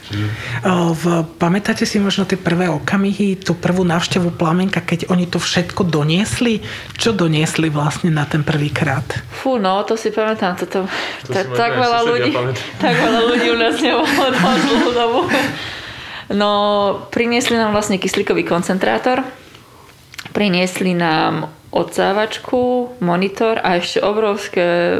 V, 0.96 1.04
pamätáte 1.38 1.86
si 1.86 2.00
možno 2.00 2.24
tie 2.24 2.40
prvé 2.40 2.72
okamihy, 2.72 3.38
tú 3.38 3.54
prvú 3.54 3.84
návštevu 3.84 4.34
Plamenka, 4.34 4.80
keď 4.80 5.12
oni 5.12 5.28
to 5.28 5.38
všetko 5.38 5.88
doniesli? 5.88 6.64
Čo 6.96 7.12
doniesli 7.14 7.68
vlastne 7.68 8.12
na 8.12 8.24
ten 8.24 8.42
prvý 8.42 8.72
krát? 8.72 9.06
Fú, 9.30 9.60
no, 9.62 9.84
to 9.84 10.00
si 10.00 10.10
pamätám. 10.10 10.56
To, 10.62 10.66
to, 10.66 10.80
tak, 11.28 11.52
tak, 11.54 11.72
veľa 11.76 12.00
ľudí, 12.08 12.32
tak 12.84 12.94
veľa 12.96 13.22
ľudí 13.28 13.48
u 13.52 13.58
nás 13.60 13.76
nemohlo 13.80 14.28
dlhú 14.34 14.90
dobu. 14.96 15.22
No, 16.32 16.52
priniesli 17.12 17.60
nám 17.60 17.76
vlastne 17.76 18.00
kyslíkový 18.00 18.48
koncentrátor. 18.48 19.28
Priniesli 20.32 20.96
nám 20.96 21.52
odsávačku, 21.76 22.81
monitor 23.02 23.58
a 23.58 23.82
ešte 23.82 23.98
obrovské 24.06 24.94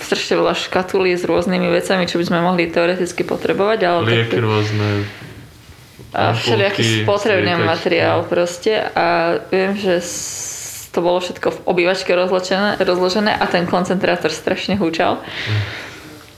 strašne 0.00 0.40
veľa 0.40 0.56
škatuly 0.56 1.12
s 1.12 1.28
rôznymi 1.28 1.68
vecami, 1.68 2.08
čo 2.08 2.16
by 2.16 2.24
sme 2.24 2.38
mohli 2.40 2.72
teoreticky 2.72 3.28
potrebovať. 3.28 3.78
Ale 3.84 3.98
Lieky 4.08 4.40
tak, 4.40 4.40
rôzne. 4.40 4.88
A 6.16 6.32
všelijaký 6.32 7.04
spotrebný 7.04 7.60
materiál 7.60 8.24
proste. 8.24 8.88
A 8.96 9.36
viem, 9.52 9.76
že 9.76 10.00
to 10.92 11.04
bolo 11.04 11.20
všetko 11.20 11.48
v 11.52 11.58
obývačke 11.64 12.12
rozložené, 12.12 12.80
rozložené 12.80 13.32
a 13.36 13.44
ten 13.48 13.68
koncentrátor 13.68 14.32
strašne 14.32 14.76
húčal. 14.80 15.20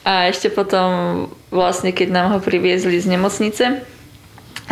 A 0.06 0.30
ešte 0.30 0.50
potom 0.50 1.26
vlastne, 1.50 1.90
keď 1.90 2.09
nám 2.11 2.28
ho 2.37 2.38
priviezli 2.42 2.99
z 2.99 3.06
nemocnice, 3.18 3.83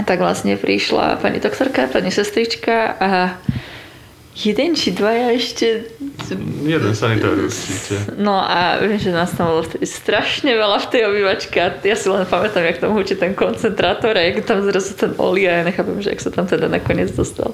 tak 0.02 0.18
vlastne 0.18 0.58
prišla 0.58 1.22
pani 1.22 1.38
doktorka, 1.38 1.90
pani 1.90 2.10
sestrička 2.10 2.94
a 2.98 3.10
Jeden 4.32 4.72
či 4.72 4.96
dvaja 4.96 5.36
ešte... 5.36 5.92
Jeden 6.64 6.96
sanitár 6.96 7.36
určite. 7.36 8.16
No 8.16 8.40
a 8.40 8.80
viem, 8.80 8.96
že 8.96 9.12
nás 9.12 9.28
tam 9.36 9.52
bolo 9.52 9.60
vtedy 9.68 9.84
strašne 9.84 10.56
veľa 10.56 10.88
v 10.88 10.88
tej 10.88 11.02
obývačke 11.04 11.56
a 11.60 11.68
ja 11.84 11.92
si 11.92 12.08
len 12.08 12.24
pamätám, 12.24 12.64
jak 12.64 12.80
tam 12.80 12.96
hučí 12.96 13.12
ten 13.20 13.36
koncentrátor 13.36 14.16
a 14.16 14.24
jak 14.24 14.48
tam 14.48 14.64
zrazu 14.64 14.96
ten 14.96 15.12
oli 15.20 15.44
a 15.44 15.60
ja 15.60 15.62
nechápem, 15.68 16.00
že 16.00 16.16
jak 16.16 16.24
sa 16.24 16.32
tam 16.32 16.48
teda 16.48 16.72
nakoniec 16.72 17.12
dostal. 17.12 17.52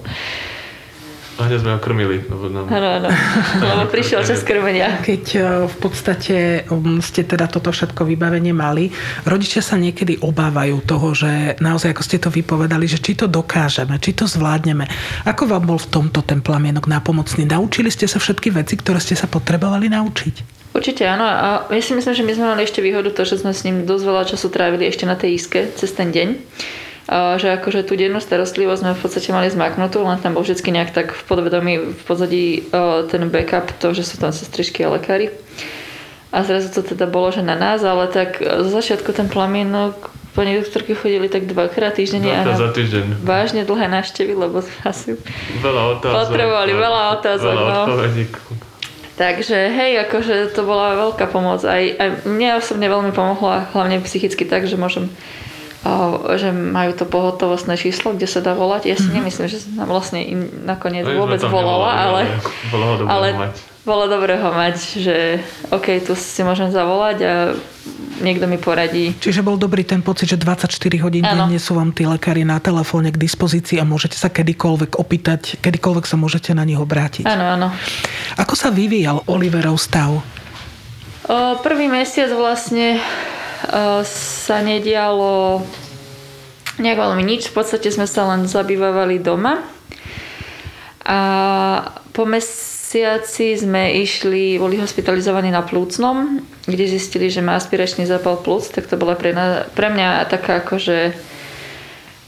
A 1.38 1.47
hneď 1.47 1.62
sme 1.62 1.71
ho 1.75 1.80
krmili. 1.80 2.26
Áno, 2.26 2.66
áno. 2.99 3.09
Lebo 3.62 3.87
prišiel 3.87 4.26
čas 4.26 4.42
krmenia. 4.42 4.99
Keď 4.99 5.25
e, 5.38 5.40
v 5.71 5.76
podstate 5.78 6.66
um, 6.66 6.99
ste 6.99 7.23
teda 7.23 7.47
toto 7.47 7.71
všetko 7.71 8.02
vybavenie 8.02 8.50
mali, 8.50 8.90
rodičia 9.23 9.62
sa 9.62 9.78
niekedy 9.78 10.18
obávajú 10.18 10.83
toho, 10.83 11.14
že 11.14 11.54
naozaj, 11.62 11.95
ako 11.95 12.02
ste 12.02 12.18
to 12.18 12.35
vypovedali, 12.35 12.90
že 12.90 12.99
či 12.99 13.14
to 13.14 13.30
dokážeme, 13.30 14.02
či 14.02 14.18
to 14.18 14.26
zvládneme. 14.26 14.90
Ako 15.30 15.47
vám 15.47 15.71
bol 15.71 15.78
v 15.78 15.87
tomto 15.95 16.26
ten 16.26 16.42
plamienok 16.42 16.90
nápomocný? 16.90 17.47
Naučili 17.47 17.95
ste 17.95 18.11
sa 18.11 18.18
všetky 18.18 18.50
veci, 18.50 18.75
ktoré 18.75 18.99
ste 18.99 19.14
sa 19.14 19.30
potrebovali 19.30 19.87
naučiť? 19.87 20.59
Určite 20.75 21.07
áno 21.07 21.23
a 21.23 21.71
ja 21.71 21.83
si 21.83 21.95
myslím, 21.95 22.14
že 22.18 22.26
my 22.26 22.33
sme 22.35 22.47
mali 22.50 22.62
ešte 22.66 22.83
výhodu 22.83 23.14
to, 23.14 23.23
že 23.23 23.40
sme 23.40 23.54
s 23.54 23.62
ním 23.62 23.87
dosť 23.87 24.04
veľa 24.04 24.25
času 24.26 24.47
trávili 24.50 24.90
ešte 24.90 25.07
na 25.07 25.14
tej 25.14 25.38
iske 25.38 25.71
cez 25.75 25.95
ten 25.95 26.11
deň 26.11 26.28
že 27.09 27.49
akože 27.57 27.88
tú 27.88 27.97
dennú 27.97 28.21
starostlivosť 28.21 28.81
sme 28.85 28.93
v 28.93 29.00
podstate 29.00 29.33
mali 29.33 29.49
zmaknutú, 29.49 30.05
len 30.05 30.21
tam 30.21 30.37
bol 30.37 30.45
vždy 30.45 30.61
nejak 30.61 30.93
tak 30.93 31.17
v 31.17 31.23
podvedomí 31.25 31.73
v 31.97 32.03
pozadí 32.05 32.69
ten 33.09 33.23
backup, 33.33 33.73
to, 33.81 33.97
že 33.97 34.05
sú 34.05 34.21
tam 34.21 34.29
sestričky 34.29 34.85
a 34.85 34.93
lekári. 34.93 35.33
A 36.29 36.45
zrazu 36.45 36.69
to 36.69 36.85
teda 36.85 37.09
bolo, 37.09 37.33
že 37.33 37.41
na 37.41 37.57
nás, 37.57 37.81
ale 37.81 38.05
tak 38.12 38.45
zo 38.45 38.69
začiatku 38.69 39.17
ten 39.17 39.33
plamienok 39.33 40.12
pani 40.37 40.61
doktorky 40.61 40.93
chodili 40.93 41.33
tak 41.33 41.49
dvakrát 41.49 41.97
týždenne. 41.97 42.45
Dvakrát 42.45 42.61
za 42.61 42.71
týždeň. 42.77 43.25
Vážne 43.25 43.65
dlhé 43.65 43.88
návštevy, 43.88 44.37
lebo 44.37 44.61
asi 44.85 45.17
veľa 45.65 45.99
otázok, 45.99 46.29
potrebovali 46.29 46.73
veľa 46.77 47.03
otázok. 47.19 47.55
Veľa 47.57 47.73
no. 47.73 47.83
Takže 49.19 49.59
hej, 49.73 49.99
akože 50.07 50.55
to 50.55 50.62
bola 50.62 51.09
veľká 51.09 51.27
pomoc. 51.33 51.65
Aj, 51.65 51.81
aj 51.81 52.29
mne 52.29 52.61
osobne 52.61 52.87
veľmi 52.87 53.11
pomohla, 53.11 53.67
hlavne 53.73 53.99
psychicky 54.05 54.45
tak, 54.47 54.69
že 54.69 54.79
môžem 54.79 55.11
že 56.37 56.50
majú 56.52 56.92
to 56.95 57.04
pohotovostné 57.09 57.78
číslo, 57.78 58.12
kde 58.12 58.28
sa 58.28 58.40
dá 58.45 58.52
volať. 58.52 58.90
Ja 58.90 58.97
si 58.99 59.09
mhm. 59.09 59.14
nemyslím, 59.23 59.49
že 59.49 59.59
som 59.62 59.85
vlastne 59.87 60.21
im 60.23 60.40
nakoniec 60.64 61.07
no, 61.07 61.25
vôbec 61.25 61.40
volala, 61.45 61.90
ale, 61.95 62.21
bolo 62.73 62.87
dobré 62.99 63.09
ale 63.11 63.28
mať. 63.35 63.54
bolo 63.87 64.04
dobré 64.07 64.35
ho 64.37 64.50
mať, 64.52 64.76
že 65.00 65.16
OK, 65.73 66.02
tu 66.04 66.12
si 66.18 66.40
môžem 66.45 66.68
zavolať 66.68 67.18
a 67.25 67.35
niekto 68.21 68.50
mi 68.50 68.59
poradí. 68.59 69.14
Čiže 69.18 69.47
bol 69.47 69.57
dobrý 69.57 69.87
ten 69.87 70.02
pocit, 70.02 70.28
že 70.30 70.38
24 70.38 70.75
hodín 71.02 71.23
denne 71.23 71.59
sú 71.59 71.78
vám 71.78 71.95
tí 71.95 72.04
lekári 72.04 72.42
na 72.42 72.59
telefóne 72.59 73.14
k 73.14 73.18
dispozícii 73.18 73.78
a 73.78 73.87
môžete 73.87 74.18
sa 74.18 74.28
kedykoľvek 74.28 74.99
opýtať, 74.99 75.62
kedykoľvek 75.62 76.04
sa 76.04 76.16
môžete 76.18 76.50
na 76.52 76.66
nich 76.66 76.78
obrátiť. 76.78 77.25
Áno, 77.25 77.45
áno. 77.59 77.68
Ako 78.37 78.54
sa 78.59 78.75
vyvíjal 78.75 79.23
Oliverov 79.30 79.78
stav? 79.78 80.21
O, 81.28 81.37
prvý 81.61 81.92
mesiac 81.92 82.33
vlastne 82.33 82.99
sa 84.09 84.57
nedialo 84.65 85.63
nejak 86.79 86.99
veľmi 86.99 87.23
nič. 87.27 87.51
V 87.51 87.57
podstate 87.59 87.91
sme 87.91 88.07
sa 88.07 88.25
len 88.31 88.47
zabývavali 88.47 89.19
doma. 89.19 89.61
A 91.09 91.19
po 92.13 92.29
mesiaci 92.29 93.57
sme 93.57 93.97
išli, 93.97 94.61
boli 94.61 94.77
hospitalizovaní 94.77 95.49
na 95.49 95.65
plúcnom, 95.65 96.45
kde 96.69 96.85
zistili, 96.85 97.33
že 97.33 97.41
má 97.41 97.57
aspiračný 97.57 98.05
zápal 98.05 98.37
plúc, 98.45 98.69
tak 98.69 98.85
to 98.87 99.01
bola 99.01 99.17
pre, 99.17 99.33
na, 99.33 99.65
pre 99.73 99.89
mňa 99.89 100.29
taká 100.29 100.61
akože 100.61 101.17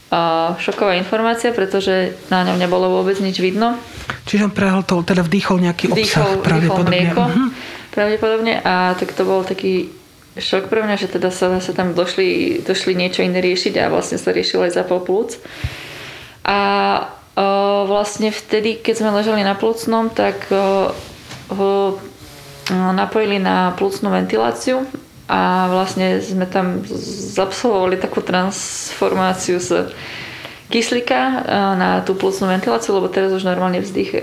uh, 0.09 0.57
šoková 0.57 0.97
informácia, 0.97 1.53
pretože 1.53 2.17
na 2.33 2.41
ňom 2.41 2.57
nebolo 2.57 2.89
vôbec 2.89 3.21
nič 3.21 3.37
vidno. 3.37 3.77
Čiže 4.25 4.49
on 4.49 4.53
prehol 4.53 4.81
to, 4.81 5.05
teda 5.05 5.21
vdýchol 5.21 5.61
nejaký 5.61 5.93
vdýchol, 5.93 6.41
obsah 6.41 6.41
pravdepodobne. 6.41 6.89
Mlieko, 6.89 7.21
uh-huh. 7.21 7.49
pravdepodobne 7.93 8.53
a 8.65 8.97
tak 8.97 9.13
to 9.13 9.23
bol 9.29 9.45
taký 9.45 9.93
šok 10.37 10.71
pre 10.71 10.83
mňa, 10.83 10.95
že 10.95 11.11
teda 11.11 11.31
sa, 11.31 11.59
sa 11.59 11.73
tam 11.75 11.91
došli, 11.91 12.61
došli 12.63 12.95
niečo 12.95 13.23
iné 13.25 13.43
riešiť 13.43 13.73
a 13.81 13.91
vlastne 13.91 14.15
sa 14.15 14.31
riešilo 14.31 14.67
aj 14.67 14.75
zapal 14.75 15.03
plúc. 15.03 15.39
A 16.47 16.59
o, 17.35 17.85
vlastne 17.87 18.31
vtedy, 18.31 18.79
keď 18.79 18.93
sme 19.03 19.15
ležali 19.15 19.43
na 19.43 19.55
plúcnom, 19.59 20.07
tak 20.07 20.47
ho 21.51 21.99
napojili 22.71 23.43
na 23.43 23.75
plúcnú 23.75 24.11
ventiláciu 24.13 24.87
a 25.27 25.67
vlastne 25.71 26.19
sme 26.19 26.47
tam 26.47 26.83
zabsolvovali 27.35 27.99
takú 27.99 28.23
transformáciu 28.23 29.59
z 29.59 29.91
kyslíka 30.71 31.43
na 31.75 31.99
tú 32.07 32.15
plúcnú 32.15 32.47
ventiláciu, 32.47 32.95
lebo 32.95 33.11
teraz 33.11 33.35
už 33.35 33.43
normálne 33.43 33.83
vzdych, 33.83 34.11
e, 34.15 34.19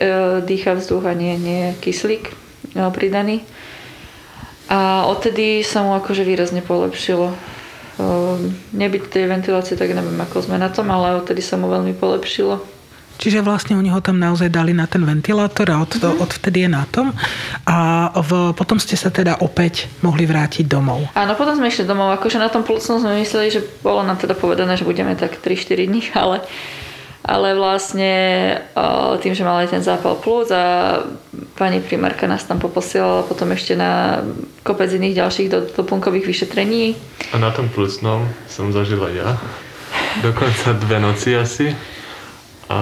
dýcha 0.48 0.80
vzduch 0.80 1.04
a 1.04 1.12
nie, 1.12 1.36
nie 1.36 1.76
kyslík 1.84 2.32
pridaný. 2.72 3.44
A 4.68 5.08
odtedy 5.08 5.64
sa 5.64 5.80
mu 5.80 5.96
akože 5.96 6.24
výrazne 6.28 6.60
polepšilo. 6.60 7.32
Nebyť 8.76 9.02
tej 9.10 9.24
ventilácie, 9.26 9.74
tak 9.74 9.90
neviem, 9.90 10.16
ako 10.20 10.44
sme 10.44 10.60
na 10.60 10.70
tom, 10.70 10.92
ale 10.92 11.18
odtedy 11.18 11.42
sa 11.42 11.56
mu 11.56 11.66
veľmi 11.66 11.96
polepšilo. 11.96 12.78
Čiže 13.18 13.42
vlastne 13.42 13.74
oni 13.74 13.90
ho 13.90 13.98
tam 13.98 14.22
naozaj 14.22 14.46
dali 14.46 14.70
na 14.70 14.86
ten 14.86 15.02
ventilátor 15.02 15.66
a 15.74 15.82
od, 15.82 15.90
mm-hmm. 15.90 16.22
odvtedy 16.22 16.64
je 16.64 16.70
na 16.70 16.86
tom. 16.86 17.10
A 17.66 18.08
v, 18.14 18.54
potom 18.54 18.78
ste 18.78 18.94
sa 18.94 19.10
teda 19.10 19.42
opäť 19.42 19.90
mohli 20.06 20.22
vrátiť 20.22 20.62
domov. 20.70 21.02
Áno, 21.18 21.34
potom 21.34 21.58
sme 21.58 21.66
išli 21.66 21.82
domov. 21.82 22.14
Akože 22.14 22.38
na 22.38 22.46
tom 22.46 22.62
plúcnom 22.62 23.02
sme 23.02 23.18
mysleli, 23.18 23.50
že 23.50 23.66
bolo 23.82 24.06
nám 24.06 24.22
teda 24.22 24.38
povedané, 24.38 24.78
že 24.78 24.86
budeme 24.86 25.18
tak 25.18 25.42
3-4 25.42 25.90
dní, 25.90 26.02
ale 26.22 26.46
ale 27.28 27.52
vlastne 27.52 28.12
tým, 29.20 29.36
že 29.36 29.44
mali 29.44 29.68
ten 29.68 29.84
zápal 29.84 30.16
plúc 30.16 30.48
a 30.48 30.96
pani 31.60 31.84
primárka 31.84 32.24
nás 32.24 32.48
tam 32.48 32.56
poposielala 32.56 33.28
potom 33.28 33.52
ešte 33.52 33.76
na 33.76 34.24
kopec 34.64 34.88
iných 34.88 35.20
ďalších 35.20 35.76
doplnkových 35.76 36.24
vyšetrení. 36.24 36.96
A 37.30 37.36
na 37.36 37.52
tom 37.52 37.68
plúcnom 37.68 38.24
som 38.48 38.72
zažila 38.72 39.12
ja. 39.12 39.36
Dokonca 40.24 40.72
dve 40.80 40.98
noci 41.04 41.36
asi. 41.36 41.76
A 42.72 42.80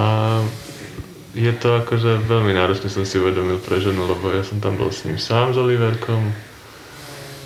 je 1.34 1.52
to 1.58 1.82
akože 1.82 2.22
veľmi 2.24 2.54
náročne 2.54 2.86
som 2.86 3.02
si 3.02 3.18
uvedomil 3.18 3.58
pre 3.58 3.82
ženu, 3.82 4.06
lebo 4.06 4.30
ja 4.30 4.46
som 4.46 4.62
tam 4.62 4.78
bol 4.78 4.94
s 4.94 5.04
ním 5.04 5.18
sám 5.18 5.52
s 5.52 5.58
Oliverkom. 5.58 6.22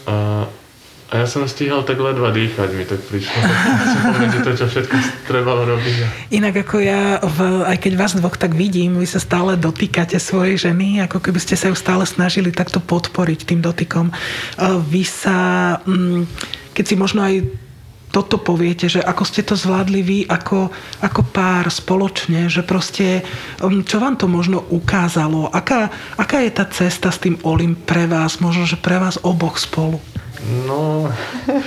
A 0.04 0.44
a 1.10 1.18
ja 1.18 1.26
som 1.26 1.42
stíhal 1.42 1.82
tak 1.82 1.98
ledva 1.98 2.30
dýchať, 2.30 2.70
mi 2.70 2.86
tak 2.86 3.02
prišlo. 3.02 3.34
že 4.30 4.40
to, 4.46 4.52
čo 4.54 4.66
všetko 4.70 4.94
trebalo 5.26 5.66
robiť. 5.66 6.30
Inak 6.30 6.62
ako 6.62 6.78
ja, 6.78 7.18
v, 7.18 7.66
aj 7.66 7.82
keď 7.82 7.92
vás 7.98 8.14
dvoch 8.14 8.38
tak 8.38 8.54
vidím, 8.54 8.94
vy 8.94 9.10
sa 9.10 9.18
stále 9.18 9.58
dotýkate 9.58 10.22
svojej 10.22 10.70
ženy, 10.70 11.02
ako 11.02 11.18
keby 11.18 11.42
ste 11.42 11.58
sa 11.58 11.66
ju 11.66 11.74
stále 11.74 12.06
snažili 12.06 12.54
takto 12.54 12.78
podporiť 12.78 13.42
tým 13.42 13.58
dotykom. 13.58 14.14
Vy 14.86 15.02
sa, 15.02 15.38
mm, 15.82 16.30
keď 16.78 16.84
si 16.86 16.94
možno 16.94 17.26
aj 17.26 17.42
toto 18.14 18.38
poviete, 18.38 18.86
že 18.86 19.02
ako 19.02 19.22
ste 19.26 19.42
to 19.42 19.58
zvládli 19.58 20.00
vy 20.06 20.18
ako, 20.30 20.70
ako 21.02 21.20
pár 21.30 21.74
spoločne, 21.74 22.46
že 22.46 22.62
proste, 22.62 23.26
mm, 23.58 23.82
čo 23.82 23.98
vám 23.98 24.14
to 24.14 24.30
možno 24.30 24.62
ukázalo, 24.70 25.50
aká, 25.50 25.90
aká 26.14 26.38
je 26.46 26.54
tá 26.54 26.70
cesta 26.70 27.10
s 27.10 27.18
tým 27.18 27.34
Olim 27.42 27.74
pre 27.74 28.06
vás, 28.06 28.38
možno, 28.38 28.62
že 28.62 28.78
pre 28.78 29.02
vás 29.02 29.18
oboch 29.26 29.58
spolu? 29.58 29.98
No... 30.66 31.08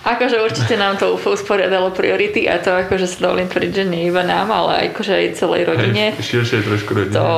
Akože 0.00 0.40
určite 0.40 0.80
nám 0.80 0.96
to 0.96 1.12
UFO 1.12 1.36
usporiadalo 1.36 1.92
priority 1.92 2.48
a 2.48 2.56
to 2.56 2.72
akože 2.72 3.04
sa 3.04 3.28
dovolím 3.28 3.52
tvrdiť, 3.52 3.72
že 3.76 3.84
nie 3.84 4.08
iba 4.08 4.24
nám, 4.24 4.48
ale 4.48 4.88
akože 4.88 5.12
aj 5.12 5.36
celej 5.36 5.68
rodine. 5.68 6.16
Hej, 6.16 6.24
širšie 6.24 6.64
trošku 6.64 6.96
rodine. 6.96 7.20
To 7.20 7.28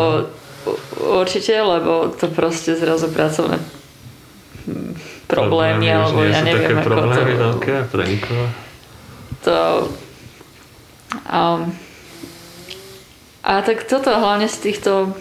určite, 1.03 1.59
lebo 1.59 2.15
to 2.15 2.31
proste 2.31 2.79
zrazu 2.79 3.11
pracovné 3.11 3.59
problémy, 5.27 5.27
problémy 5.27 5.87
alebo 5.91 6.21
ja 6.23 6.41
neviem 6.47 6.71
také 6.71 6.75
ako 6.79 6.87
problémy 6.87 7.33
to... 7.35 7.43
veľké 7.43 7.75
pre 7.91 8.05
nikoho. 8.07 8.45
To... 9.43 9.57
Um, 11.27 11.75
a 13.43 13.53
tak 13.67 13.91
toto 13.91 14.15
hlavne 14.15 14.47
z 14.47 14.59
týchto 14.71 15.19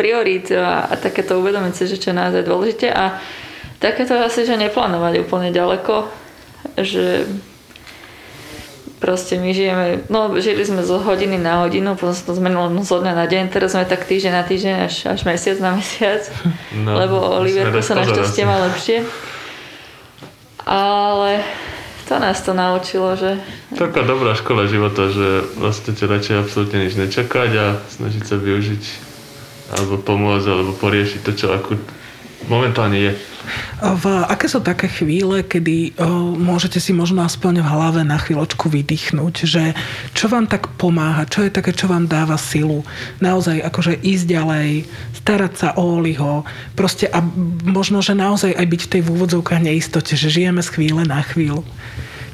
priorít 0.00 0.48
a, 0.56 0.88
a 0.88 0.96
takéto 0.96 1.36
uvedomiť 1.36 1.76
si, 1.76 1.84
že 1.84 2.00
čo 2.00 2.16
je 2.16 2.16
naozaj 2.16 2.48
dôležité 2.48 2.88
a 2.88 3.20
takéto 3.76 4.16
asi, 4.16 4.48
že 4.48 4.56
neplánovať 4.56 5.28
úplne 5.28 5.52
ďaleko, 5.52 6.08
že 6.80 7.28
proste 8.96 9.36
my 9.36 9.52
žijeme, 9.52 10.08
no 10.08 10.32
žili 10.40 10.64
sme 10.64 10.80
z 10.80 10.92
hodiny 11.04 11.36
na 11.36 11.64
hodinu, 11.64 11.96
potom 12.00 12.16
sa 12.16 12.24
to 12.24 12.32
zmenilo 12.36 12.72
zo 12.80 13.00
dňa 13.00 13.12
na 13.12 13.26
deň, 13.28 13.52
teraz 13.52 13.76
sme 13.76 13.84
tak 13.84 14.08
týždeň 14.08 14.32
na 14.32 14.44
týždeň 14.44 14.74
až, 14.88 14.94
až 15.08 15.20
mesiac 15.28 15.56
na 15.60 15.76
mesiac, 15.76 16.24
no, 16.84 16.96
lebo 16.96 17.16
Oliverko 17.40 17.84
sa 17.84 18.00
našťastie 18.00 18.44
má 18.48 18.56
lepšie. 18.72 19.04
Ale 20.64 21.40
to 22.04 22.20
nás 22.20 22.40
to 22.44 22.52
naučilo, 22.52 23.16
že... 23.16 23.40
Taká 23.72 24.04
dobrá 24.04 24.36
škola 24.36 24.68
života, 24.68 25.08
že 25.08 25.48
vlastne 25.56 25.96
radšej 25.96 26.36
absolútne 26.36 26.84
nič 26.84 27.00
nečakať 27.00 27.50
a 27.56 27.66
snažiť 27.88 28.22
sa 28.28 28.36
využiť 28.36 29.09
alebo 29.70 30.02
pomôcť, 30.02 30.46
alebo 30.50 30.72
poriešiť 30.78 31.20
to, 31.22 31.32
čo 31.34 31.46
ako 31.54 31.78
momentálne 32.48 32.98
je. 32.98 33.12
V, 33.80 34.04
aké 34.28 34.46
sú 34.46 34.60
také 34.60 34.86
chvíle, 34.86 35.42
kedy 35.42 35.96
o, 35.96 36.36
môžete 36.36 36.76
si 36.78 36.92
možno 36.92 37.24
aspoň 37.24 37.64
v 37.64 37.70
hlave 37.72 38.00
na 38.04 38.20
chvíľočku 38.20 38.68
vydýchnuť, 38.68 39.34
že 39.48 39.72
čo 40.12 40.28
vám 40.28 40.46
tak 40.46 40.68
pomáha, 40.76 41.26
čo 41.26 41.44
je 41.44 41.50
také, 41.50 41.72
čo 41.72 41.88
vám 41.88 42.06
dáva 42.06 42.36
silu, 42.36 42.84
naozaj 43.18 43.64
akože 43.64 44.00
ísť 44.04 44.24
ďalej, 44.28 44.68
starať 45.24 45.52
sa 45.56 45.68
o 45.76 46.00
Oliho, 46.00 46.44
proste 46.76 47.08
a 47.08 47.24
možno, 47.64 48.04
že 48.04 48.12
naozaj 48.12 48.54
aj 48.54 48.66
byť 48.68 48.80
v 48.86 48.92
tej 48.92 49.02
úvodzovkách 49.08 49.60
neistote, 49.64 50.14
že 50.14 50.32
žijeme 50.32 50.60
z 50.60 50.72
chvíle 50.76 51.02
na 51.08 51.24
chvíľu. 51.24 51.64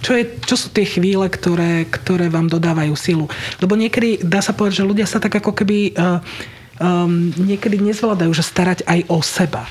Čo, 0.04 0.12
je, 0.12 0.24
čo 0.44 0.54
sú 0.54 0.68
tie 0.70 0.86
chvíle, 0.86 1.26
ktoré, 1.26 1.88
ktoré 1.88 2.30
vám 2.30 2.46
dodávajú 2.46 2.94
silu? 2.94 3.26
Lebo 3.58 3.74
niekedy 3.74 4.22
dá 4.22 4.38
sa 4.38 4.54
povedať, 4.54 4.84
že 4.84 4.88
ľudia 4.88 5.06
sa 5.08 5.18
tak 5.18 5.34
ako 5.40 5.50
keby 5.56 5.96
uh, 5.96 6.22
um, 6.80 7.32
niekedy 7.36 7.80
nezvládajú, 7.80 8.32
že 8.32 8.44
starať 8.44 8.84
aj 8.84 9.00
o 9.08 9.18
seba. 9.20 9.64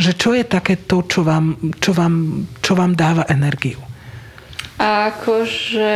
Že 0.00 0.12
čo 0.16 0.30
je 0.32 0.44
také 0.44 0.74
to, 0.80 1.04
čo 1.04 1.20
vám, 1.20 1.74
čo 1.76 1.92
vám, 1.92 2.44
čo 2.64 2.72
vám 2.72 2.96
dáva 2.96 3.28
energiu? 3.28 3.80
Akože... 4.80 5.92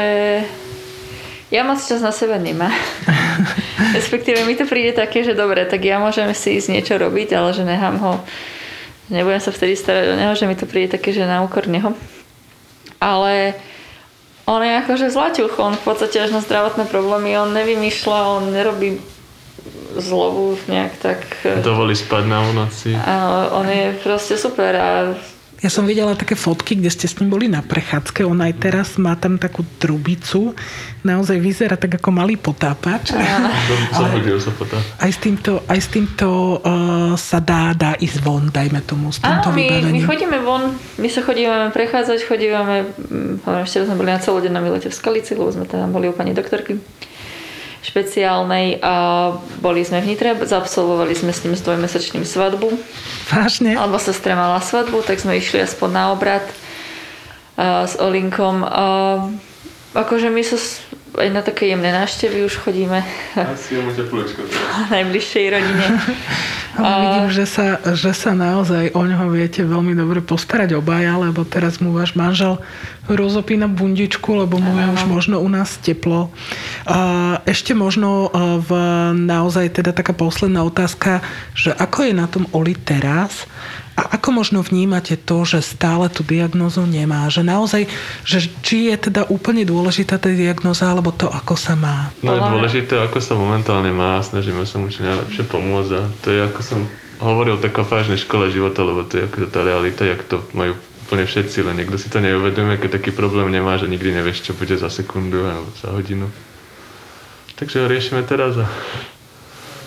Ja 1.46 1.62
moc 1.62 1.78
čas 1.78 2.02
na 2.02 2.10
sebe 2.10 2.42
nemá. 2.42 2.74
Respektíve 3.98 4.42
mi 4.42 4.58
to 4.58 4.66
príde 4.66 4.98
také, 4.98 5.22
že 5.22 5.38
dobre, 5.38 5.62
tak 5.62 5.78
ja 5.86 6.02
môžem 6.02 6.26
si 6.34 6.58
ísť 6.58 6.74
niečo 6.74 6.94
robiť, 6.98 7.38
ale 7.38 7.54
že 7.54 7.62
nechám 7.62 8.02
ho, 8.02 8.18
nebudem 9.14 9.38
sa 9.38 9.54
vtedy 9.54 9.78
starať 9.78 10.10
o 10.10 10.18
neho, 10.18 10.34
že 10.34 10.50
mi 10.50 10.58
to 10.58 10.66
príde 10.66 10.90
také, 10.98 11.14
že 11.14 11.22
na 11.22 11.46
úkor 11.46 11.70
neho. 11.70 11.94
Ale 12.98 13.54
on 14.46 14.62
je 14.62 14.74
akože 14.74 15.10
zlaťuch, 15.10 15.54
on 15.58 15.78
v 15.78 15.84
podstate 15.86 16.18
až 16.22 16.34
na 16.34 16.42
zdravotné 16.42 16.86
problémy, 16.90 17.38
on 17.38 17.54
nevymýšľa, 17.54 18.18
on 18.42 18.54
nerobí 18.54 18.98
zlobu 20.00 20.58
nejak 20.68 20.92
tak... 21.02 21.20
E, 21.42 21.62
Dovolí 21.62 21.96
spať 21.96 22.24
na 22.28 22.40
noci. 22.52 22.94
A 22.94 23.48
on 23.56 23.66
je 23.68 23.96
proste 24.02 24.36
super 24.36 24.72
a 24.76 25.16
ja 25.56 25.72
som 25.72 25.88
videla 25.88 26.12
také 26.12 26.36
fotky, 26.36 26.76
kde 26.76 26.92
ste 26.92 27.08
s 27.08 27.16
ním 27.16 27.32
boli 27.32 27.48
na 27.48 27.64
prechádzke. 27.64 28.28
On 28.28 28.36
aj 28.36 28.60
teraz 28.60 29.00
má 29.00 29.16
tam 29.16 29.40
takú 29.40 29.64
trubicu. 29.80 30.52
Naozaj 31.00 31.40
vyzerá 31.40 31.80
tak 31.80 31.96
ako 31.96 32.12
malý 32.12 32.36
potápač. 32.36 33.16
Ale 33.96 34.20
sa 34.36 34.52
aj 35.00 35.10
s 35.16 35.18
týmto, 35.18 35.64
aj 35.64 35.80
s 35.80 35.88
týmto 35.88 36.60
uh, 36.60 37.16
sa 37.16 37.40
dá, 37.40 37.72
dá 37.72 37.96
ísť 37.96 38.20
von, 38.20 38.52
dajme 38.52 38.84
tomu, 38.84 39.08
s 39.08 39.16
týmto 39.24 39.48
Áno, 39.48 39.56
my, 39.56 39.96
my 39.96 40.00
chodíme 40.04 40.36
von, 40.44 40.76
my 41.00 41.08
sa 41.08 41.24
chodíme 41.24 41.72
prechádzať, 41.72 42.18
chodíme, 42.28 42.92
hm, 42.92 43.64
ešte 43.64 43.88
sme 43.88 43.96
boli 43.96 44.12
na 44.12 44.20
celodennom 44.20 44.60
výlete 44.60 44.92
v 44.92 44.96
Skalici, 44.98 45.32
lebo 45.32 45.48
sme 45.48 45.64
tam 45.64 45.88
boli 45.88 46.12
u 46.12 46.12
pani 46.12 46.36
doktorky 46.36 46.76
špeciálnej 47.86 48.82
a 48.82 48.94
boli 49.62 49.86
sme 49.86 50.02
v 50.02 50.14
Nitre, 50.14 50.34
zabsolvovali 50.34 51.14
sme 51.14 51.30
s 51.30 51.46
ním 51.46 51.54
s 51.54 51.62
dvojmesačným 51.62 52.26
svadbu. 52.26 52.74
Vážne? 53.30 53.78
Alebo 53.78 54.02
sestra 54.02 54.34
mala 54.34 54.58
svadbu, 54.58 55.06
tak 55.06 55.22
sme 55.22 55.38
išli 55.38 55.62
aspoň 55.62 55.90
na 55.94 56.04
obrad 56.10 56.42
a, 57.54 57.86
s 57.86 57.94
Olinkom. 57.94 58.66
A, 58.66 58.84
akože 59.94 60.34
my 60.34 60.42
sa 60.42 60.58
aj 61.14 61.28
na 61.30 61.40
také 61.40 61.70
jemné 61.70 61.94
návštevy 61.94 62.44
už 62.44 62.58
chodíme. 62.58 63.00
Asi 63.38 63.78
mu 63.78 63.94
teplečko. 63.94 64.42
najbližšej 64.94 65.44
rodine. 65.48 65.86
Ale 66.76 66.96
vidím, 67.08 67.28
že 67.32 67.44
sa, 67.48 67.80
že 67.96 68.12
sa 68.12 68.36
naozaj 68.36 68.92
o 68.92 69.00
ňoho 69.00 69.32
viete 69.32 69.64
veľmi 69.64 69.96
dobre 69.96 70.20
postarať 70.20 70.76
obaja, 70.76 71.16
lebo 71.16 71.40
teraz 71.48 71.80
mu 71.80 71.96
váš 71.96 72.12
manžel 72.12 72.60
rozopína 73.08 73.64
bundičku, 73.64 74.44
lebo 74.44 74.60
mu 74.60 74.76
je 74.76 74.86
už 74.92 75.02
možno 75.08 75.40
u 75.40 75.48
nás 75.48 75.80
teplo. 75.80 76.28
A 76.84 77.40
ešte 77.48 77.72
možno 77.72 78.28
v, 78.60 78.70
naozaj 79.16 79.80
teda 79.80 79.96
taká 79.96 80.12
posledná 80.12 80.68
otázka, 80.68 81.24
že 81.56 81.72
ako 81.72 82.12
je 82.12 82.12
na 82.12 82.28
tom 82.28 82.44
Oli 82.52 82.76
teraz? 82.76 83.48
A 83.96 84.20
ako 84.20 84.28
možno 84.44 84.60
vnímate 84.60 85.16
to, 85.16 85.48
že 85.48 85.64
stále 85.64 86.12
tú 86.12 86.20
diagnózu 86.20 86.84
nemá? 86.84 87.32
Že 87.32 87.42
naozaj, 87.48 87.82
že 88.28 88.44
či 88.60 88.92
je 88.92 89.08
teda 89.08 89.24
úplne 89.32 89.64
dôležitá 89.64 90.20
tá 90.20 90.28
diagnóza, 90.28 90.92
alebo 90.92 91.16
to, 91.16 91.32
ako 91.32 91.56
sa 91.56 91.72
má? 91.72 92.12
No 92.20 92.36
je 92.36 92.40
dôležité, 92.44 93.00
ako 93.00 93.18
sa 93.24 93.34
momentálne 93.40 93.88
má. 93.96 94.20
Snažíme 94.20 94.68
sa 94.68 94.76
mu 94.76 94.92
čo 94.92 95.00
najlepšie 95.00 95.48
pomôcť. 95.48 95.90
A 95.96 96.02
to 96.20 96.28
je, 96.28 96.40
ako 96.44 96.60
som 96.60 96.80
hovoril, 97.24 97.56
taká 97.56 97.88
fážnej 97.88 98.20
škole 98.20 98.52
života, 98.52 98.84
lebo 98.84 99.00
to 99.08 99.16
je 99.16 99.32
ako 99.32 99.48
tá 99.48 99.64
realita, 99.64 100.04
jak 100.04 100.28
to 100.28 100.44
majú 100.52 100.76
úplne 101.06 101.22
všetci, 101.22 101.62
len 101.62 101.78
niekto 101.78 101.96
si 101.96 102.10
to 102.10 102.18
neuvedomuje, 102.18 102.82
keď 102.82 102.98
taký 102.98 103.14
problém 103.14 103.48
nemá, 103.54 103.78
že 103.78 103.86
nikdy 103.86 104.10
nevieš, 104.10 104.50
čo 104.50 104.52
bude 104.58 104.74
za 104.74 104.90
sekundu 104.90 105.46
alebo 105.46 105.70
za 105.78 105.94
hodinu. 105.94 106.26
Takže 107.56 107.80
ho 107.80 107.86
riešime 107.88 108.26
teraz 108.26 108.58
a 108.58 108.66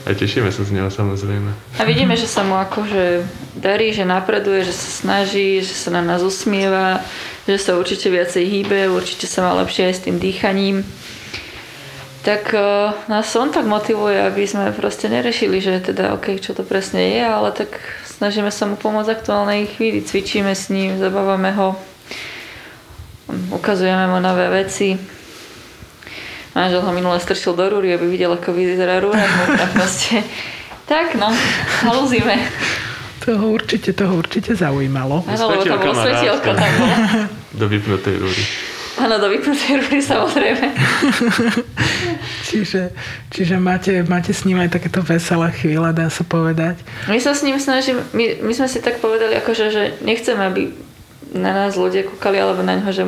a 0.07 0.15
tešíme 0.15 0.47
sa 0.47 0.63
z 0.63 0.71
neho 0.71 0.88
samozrejme. 0.88 1.51
A 1.75 1.83
vidíme, 1.83 2.15
že 2.15 2.23
sa 2.23 2.47
mu 2.47 2.55
akože 2.55 3.27
darí, 3.59 3.91
že 3.91 4.07
napreduje, 4.07 4.63
že 4.63 4.71
sa 4.71 4.89
snaží, 5.03 5.59
že 5.59 5.75
sa 5.75 5.91
na 5.91 5.99
nás 5.99 6.23
usmieva, 6.23 7.03
že 7.43 7.59
sa 7.59 7.75
určite 7.75 8.07
viacej 8.07 8.43
hýbe, 8.47 8.88
určite 8.88 9.27
sa 9.27 9.43
má 9.43 9.51
lepšie 9.59 9.91
aj 9.91 9.95
s 9.99 10.03
tým 10.07 10.17
dýchaním. 10.17 10.88
Tak 12.23 12.51
uh, 12.51 12.95
nás 13.07 13.31
on 13.35 13.51
tak 13.51 13.63
motivuje, 13.63 14.19
aby 14.19 14.43
sme 14.43 14.75
proste 14.75 15.07
nerešili, 15.07 15.63
že 15.63 15.79
teda 15.79 16.15
OK, 16.15 16.39
čo 16.39 16.51
to 16.51 16.67
presne 16.67 16.99
je, 16.99 17.23
ale 17.23 17.51
tak 17.55 17.79
snažíme 18.07 18.51
sa 18.51 18.67
mu 18.67 18.75
pomôcť 18.75 19.12
aktuálnej 19.12 19.71
chvíli, 19.71 20.03
cvičíme 20.03 20.51
s 20.51 20.67
ním, 20.67 20.99
zabávame 20.99 21.55
ho, 21.55 21.79
ukazujeme 23.55 24.12
mu 24.12 24.19
nové 24.19 24.51
veci 24.51 25.18
manžel 26.53 26.81
ho 26.81 26.91
minule 26.93 27.17
strčil 27.21 27.53
do 27.53 27.65
rúry, 27.69 27.93
aby 27.93 28.05
videl, 28.09 28.33
ako 28.33 28.53
vyzerá 28.53 29.01
rúra. 29.01 29.21
Proste, 29.75 30.25
tak 30.89 31.13
no, 31.15 31.29
halúzime. 31.85 32.38
Toho 33.19 33.51
určite, 33.53 33.93
toho 33.93 34.17
určite 34.17 34.55
zaujímalo. 34.55 35.21
Áno, 35.27 35.43
lebo 35.53 35.63
tam 35.67 35.79
bolo 35.79 35.93
svetielko. 35.93 36.49
Tam 36.55 36.71
bolo. 36.79 36.95
Do 37.53 37.65
vypnutej 37.67 38.15
rúry. 38.17 38.43
Áno, 38.99 39.15
do 39.15 39.27
vypnutej 39.31 39.73
rúry 39.79 39.99
samozrejme. 40.03 40.67
čiže, 42.51 42.91
čiže 43.31 43.55
máte, 43.55 44.03
máte 44.03 44.35
s 44.35 44.43
ním 44.43 44.59
aj 44.59 44.75
takéto 44.75 44.99
veselé 44.99 45.55
chvíle, 45.55 45.88
dá 45.95 46.12
sa 46.12 46.27
povedať. 46.27 46.83
My 47.07 47.15
sa 47.23 47.31
s 47.31 47.47
ním 47.47 47.55
snažíme, 47.55 48.03
my, 48.12 48.43
my 48.43 48.53
sme 48.55 48.67
si 48.67 48.83
tak 48.83 48.99
povedali, 48.99 49.39
akože, 49.39 49.65
že 49.71 49.83
nechceme, 50.03 50.43
aby 50.43 50.62
na 51.33 51.51
nás 51.53 51.77
ľudia 51.77 52.05
kúkali 52.05 52.41
alebo 52.41 52.65
na 52.65 52.77
ňo, 52.81 52.89
že, 52.89 53.03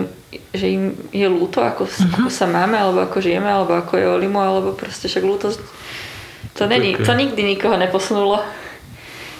že 0.54 0.66
im 0.70 0.94
je 1.10 1.26
ľúto, 1.26 1.62
ako, 1.62 1.90
uh-huh. 1.90 2.26
ako 2.26 2.30
sa 2.30 2.46
máme, 2.46 2.78
alebo 2.78 3.02
ako 3.02 3.18
žijeme, 3.22 3.50
alebo 3.50 3.74
ako 3.78 3.98
je 3.98 4.06
Olimo, 4.06 4.40
alebo 4.42 4.78
proste 4.78 5.10
však 5.10 5.26
ľútosť 5.26 5.60
to, 6.54 6.68
není, 6.68 6.96
to 7.00 7.14
nikdy 7.14 7.44
nikoho 7.44 7.78
neposunulo. 7.80 8.44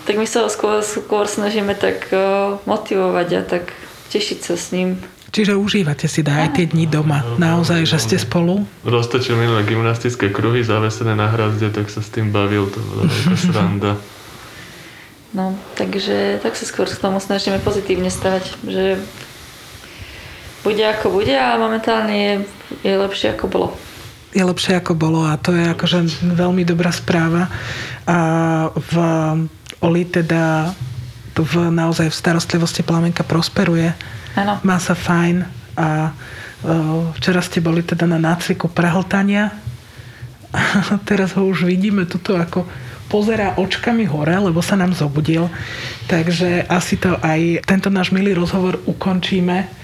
Tak 0.08 0.18
my 0.18 0.26
sa 0.26 0.48
ho 0.48 0.50
skôr, 0.50 0.82
skôr 0.82 1.30
snažíme 1.30 1.78
tak 1.78 2.10
uh, 2.10 2.58
motivovať 2.66 3.28
a 3.38 3.42
tak 3.46 3.70
tešiť 4.10 4.40
sa 4.42 4.56
s 4.58 4.74
ním. 4.74 4.98
Čiže 5.32 5.56
užívate 5.56 6.12
si 6.12 6.20
aj 6.28 6.60
tie 6.60 6.68
dni 6.68 6.92
doma. 6.92 7.24
Naozaj, 7.40 7.88
že 7.88 7.98
ste 8.04 8.18
spolu? 8.20 8.68
Roztočil 8.84 9.40
minulé 9.40 9.64
gymnastické 9.64 10.28
kruhy 10.28 10.60
zavesené 10.60 11.16
na 11.16 11.32
hrazde, 11.32 11.72
tak 11.72 11.88
sa 11.88 12.04
s 12.04 12.12
tým 12.12 12.36
bavil. 12.36 12.68
To 12.68 12.80
bola 12.84 13.08
taká 13.08 13.36
sranda. 13.40 13.92
No, 15.32 15.56
takže 15.80 16.44
tak 16.44 16.60
sa 16.60 16.68
skôr 16.68 16.88
k 16.88 17.00
tomu 17.00 17.24
snažíme 17.24 17.64
pozitívne 17.64 18.12
stavať, 18.12 18.44
že 18.68 19.00
bude 20.62 20.84
ako 20.84 21.10
bude 21.10 21.34
a 21.34 21.56
momentálne 21.56 22.14
je, 22.14 22.34
je 22.84 22.94
lepšie 23.00 23.34
ako 23.34 23.46
bolo. 23.48 23.68
Je 24.32 24.44
lepšie 24.44 24.80
ako 24.80 24.94
bolo 24.96 25.24
a 25.28 25.40
to 25.40 25.56
je 25.56 25.72
akože 25.72 26.28
veľmi 26.36 26.64
dobrá 26.68 26.92
správa. 26.92 27.48
A 28.08 28.18
v 28.76 28.94
Oli 29.82 30.06
teda 30.06 30.70
v, 31.34 31.54
naozaj 31.74 32.12
v 32.12 32.20
starostlivosti 32.20 32.86
plamenka 32.86 33.26
prosperuje 33.26 33.98
Ano. 34.36 34.64
Má 34.64 34.80
sa 34.80 34.96
fajn 34.96 35.44
a 35.76 36.16
včera 37.18 37.42
ste 37.44 37.60
boli 37.60 37.84
teda 37.84 38.08
na 38.08 38.22
nácviku 38.22 38.72
prehltania 38.72 39.52
a 40.52 40.62
teraz 41.10 41.36
ho 41.36 41.44
už 41.48 41.68
vidíme 41.68 42.08
tuto 42.08 42.40
ako 42.40 42.64
pozerá 43.12 43.60
očkami 43.60 44.08
hore, 44.08 44.32
lebo 44.40 44.64
sa 44.64 44.80
nám 44.80 44.96
zobudil. 44.96 45.52
Takže 46.08 46.64
asi 46.72 46.96
to 46.96 47.20
aj 47.20 47.68
tento 47.68 47.92
náš 47.92 48.16
milý 48.16 48.32
rozhovor 48.32 48.80
ukončíme 48.88 49.82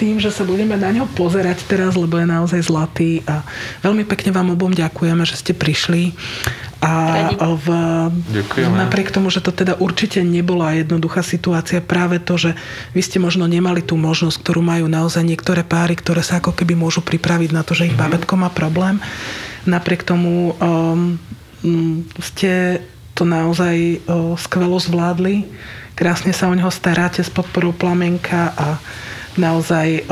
tým, 0.00 0.16
že 0.16 0.32
sa 0.32 0.48
budeme 0.48 0.80
na 0.80 0.88
ňo 0.96 1.12
pozerať 1.12 1.68
teraz, 1.68 1.92
lebo 1.92 2.16
je 2.16 2.24
naozaj 2.24 2.64
zlatý 2.64 3.20
a 3.28 3.44
veľmi 3.84 4.08
pekne 4.08 4.32
vám 4.32 4.56
obom 4.56 4.72
ďakujeme, 4.72 5.28
že 5.28 5.36
ste 5.36 5.52
prišli 5.52 6.16
a 6.80 7.36
v, 7.36 7.66
napriek 8.56 9.12
tomu, 9.12 9.28
že 9.28 9.44
to 9.44 9.52
teda 9.52 9.76
určite 9.76 10.24
nebola 10.24 10.72
jednoduchá 10.80 11.20
situácia, 11.20 11.84
práve 11.84 12.16
to, 12.16 12.40
že 12.40 12.56
vy 12.96 13.04
ste 13.04 13.20
možno 13.20 13.44
nemali 13.44 13.84
tú 13.84 14.00
možnosť, 14.00 14.40
ktorú 14.40 14.64
majú 14.64 14.88
naozaj 14.88 15.20
niektoré 15.20 15.60
páry, 15.60 15.92
ktoré 16.00 16.24
sa 16.24 16.40
ako 16.40 16.56
keby 16.56 16.72
môžu 16.72 17.04
pripraviť 17.04 17.50
na 17.52 17.60
to, 17.60 17.76
že 17.76 17.92
ich 17.92 17.94
mm-hmm. 17.94 18.24
babetko 18.24 18.34
má 18.40 18.48
problém. 18.48 18.96
Napriek 19.68 20.08
tomu 20.08 20.56
um, 20.56 21.20
ste 22.20 22.80
to 23.14 23.28
naozaj 23.28 24.00
skvelo 24.40 24.80
zvládli. 24.80 25.44
Krásne 25.92 26.32
sa 26.32 26.48
o 26.48 26.56
neho 26.56 26.72
staráte 26.72 27.20
s 27.20 27.28
podporou 27.28 27.76
plamenka 27.76 28.56
a 28.56 28.80
naozaj 29.36 30.08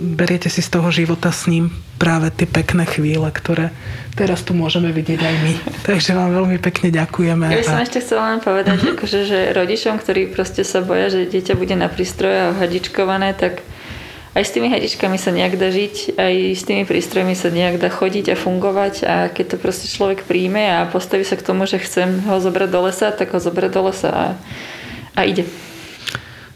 beriete 0.00 0.48
si 0.48 0.64
z 0.64 0.72
toho 0.72 0.88
života 0.88 1.30
s 1.30 1.46
ním 1.46 1.70
práve 1.98 2.30
tie 2.30 2.46
pekné 2.46 2.86
chvíle, 2.86 3.26
ktoré 3.28 3.74
teraz 4.14 4.42
tu 4.46 4.54
môžeme 4.54 4.90
vidieť 4.94 5.20
aj 5.20 5.34
my. 5.42 5.52
Takže 5.90 6.14
vám 6.14 6.30
veľmi 6.34 6.58
pekne 6.62 6.94
ďakujeme. 6.94 7.46
Ja 7.50 7.58
by 7.60 7.66
som 7.66 7.82
a... 7.82 7.84
ešte 7.84 8.00
chcela 8.02 8.34
len 8.34 8.40
povedať, 8.40 8.78
uh-huh. 8.82 8.94
akože, 8.98 9.18
že 9.26 9.38
rodičom, 9.54 9.94
ktorí 9.98 10.30
proste 10.30 10.62
sa 10.62 10.82
boja, 10.82 11.10
že 11.10 11.30
dieťa 11.30 11.54
bude 11.58 11.74
na 11.74 11.90
prístroje 11.90 12.38
a 12.38 12.54
hadičkované, 12.54 13.34
tak 13.34 13.62
aj 14.36 14.42
s 14.44 14.52
tými 14.52 14.68
hadičkami 14.68 15.16
sa 15.16 15.32
nejak 15.32 15.56
dá 15.56 15.72
žiť, 15.72 16.20
aj 16.20 16.34
s 16.56 16.62
tými 16.68 16.84
prístrojmi 16.84 17.32
sa 17.32 17.48
nejak 17.48 17.80
dá 17.80 17.88
chodiť 17.88 18.32
a 18.32 18.36
fungovať 18.36 18.94
a 19.06 19.14
keď 19.32 19.44
to 19.54 19.56
proste 19.56 19.88
človek 19.88 20.28
príjme 20.28 20.60
a 20.60 20.88
postaví 20.88 21.24
sa 21.24 21.38
k 21.38 21.46
tomu, 21.46 21.64
že 21.64 21.80
chcem 21.80 22.20
ho 22.28 22.36
zobrať 22.42 22.68
do 22.68 22.80
lesa, 22.84 23.08
tak 23.14 23.32
ho 23.32 23.40
zobrať 23.40 23.70
do 23.72 23.82
lesa 23.88 24.10
a, 24.10 24.26
a 25.16 25.20
ide. 25.24 25.48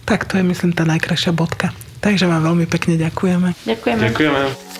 Tak 0.04 0.28
to 0.28 0.36
je 0.36 0.44
myslím 0.44 0.76
tá 0.76 0.84
najkrajšia 0.84 1.32
bodka. 1.32 1.72
Takže 2.02 2.26
vám 2.26 2.42
veľmi 2.42 2.66
pekne 2.66 2.98
ďakujeme. 2.98 3.54
Ďakujeme. 3.62 4.02
Ďakujeme. 4.10 4.72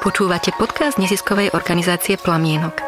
Počúvate 0.00 0.56
podcast 0.56 0.96
neziskovej 0.96 1.52
organizácie 1.52 2.16
Plamienok. 2.16 2.87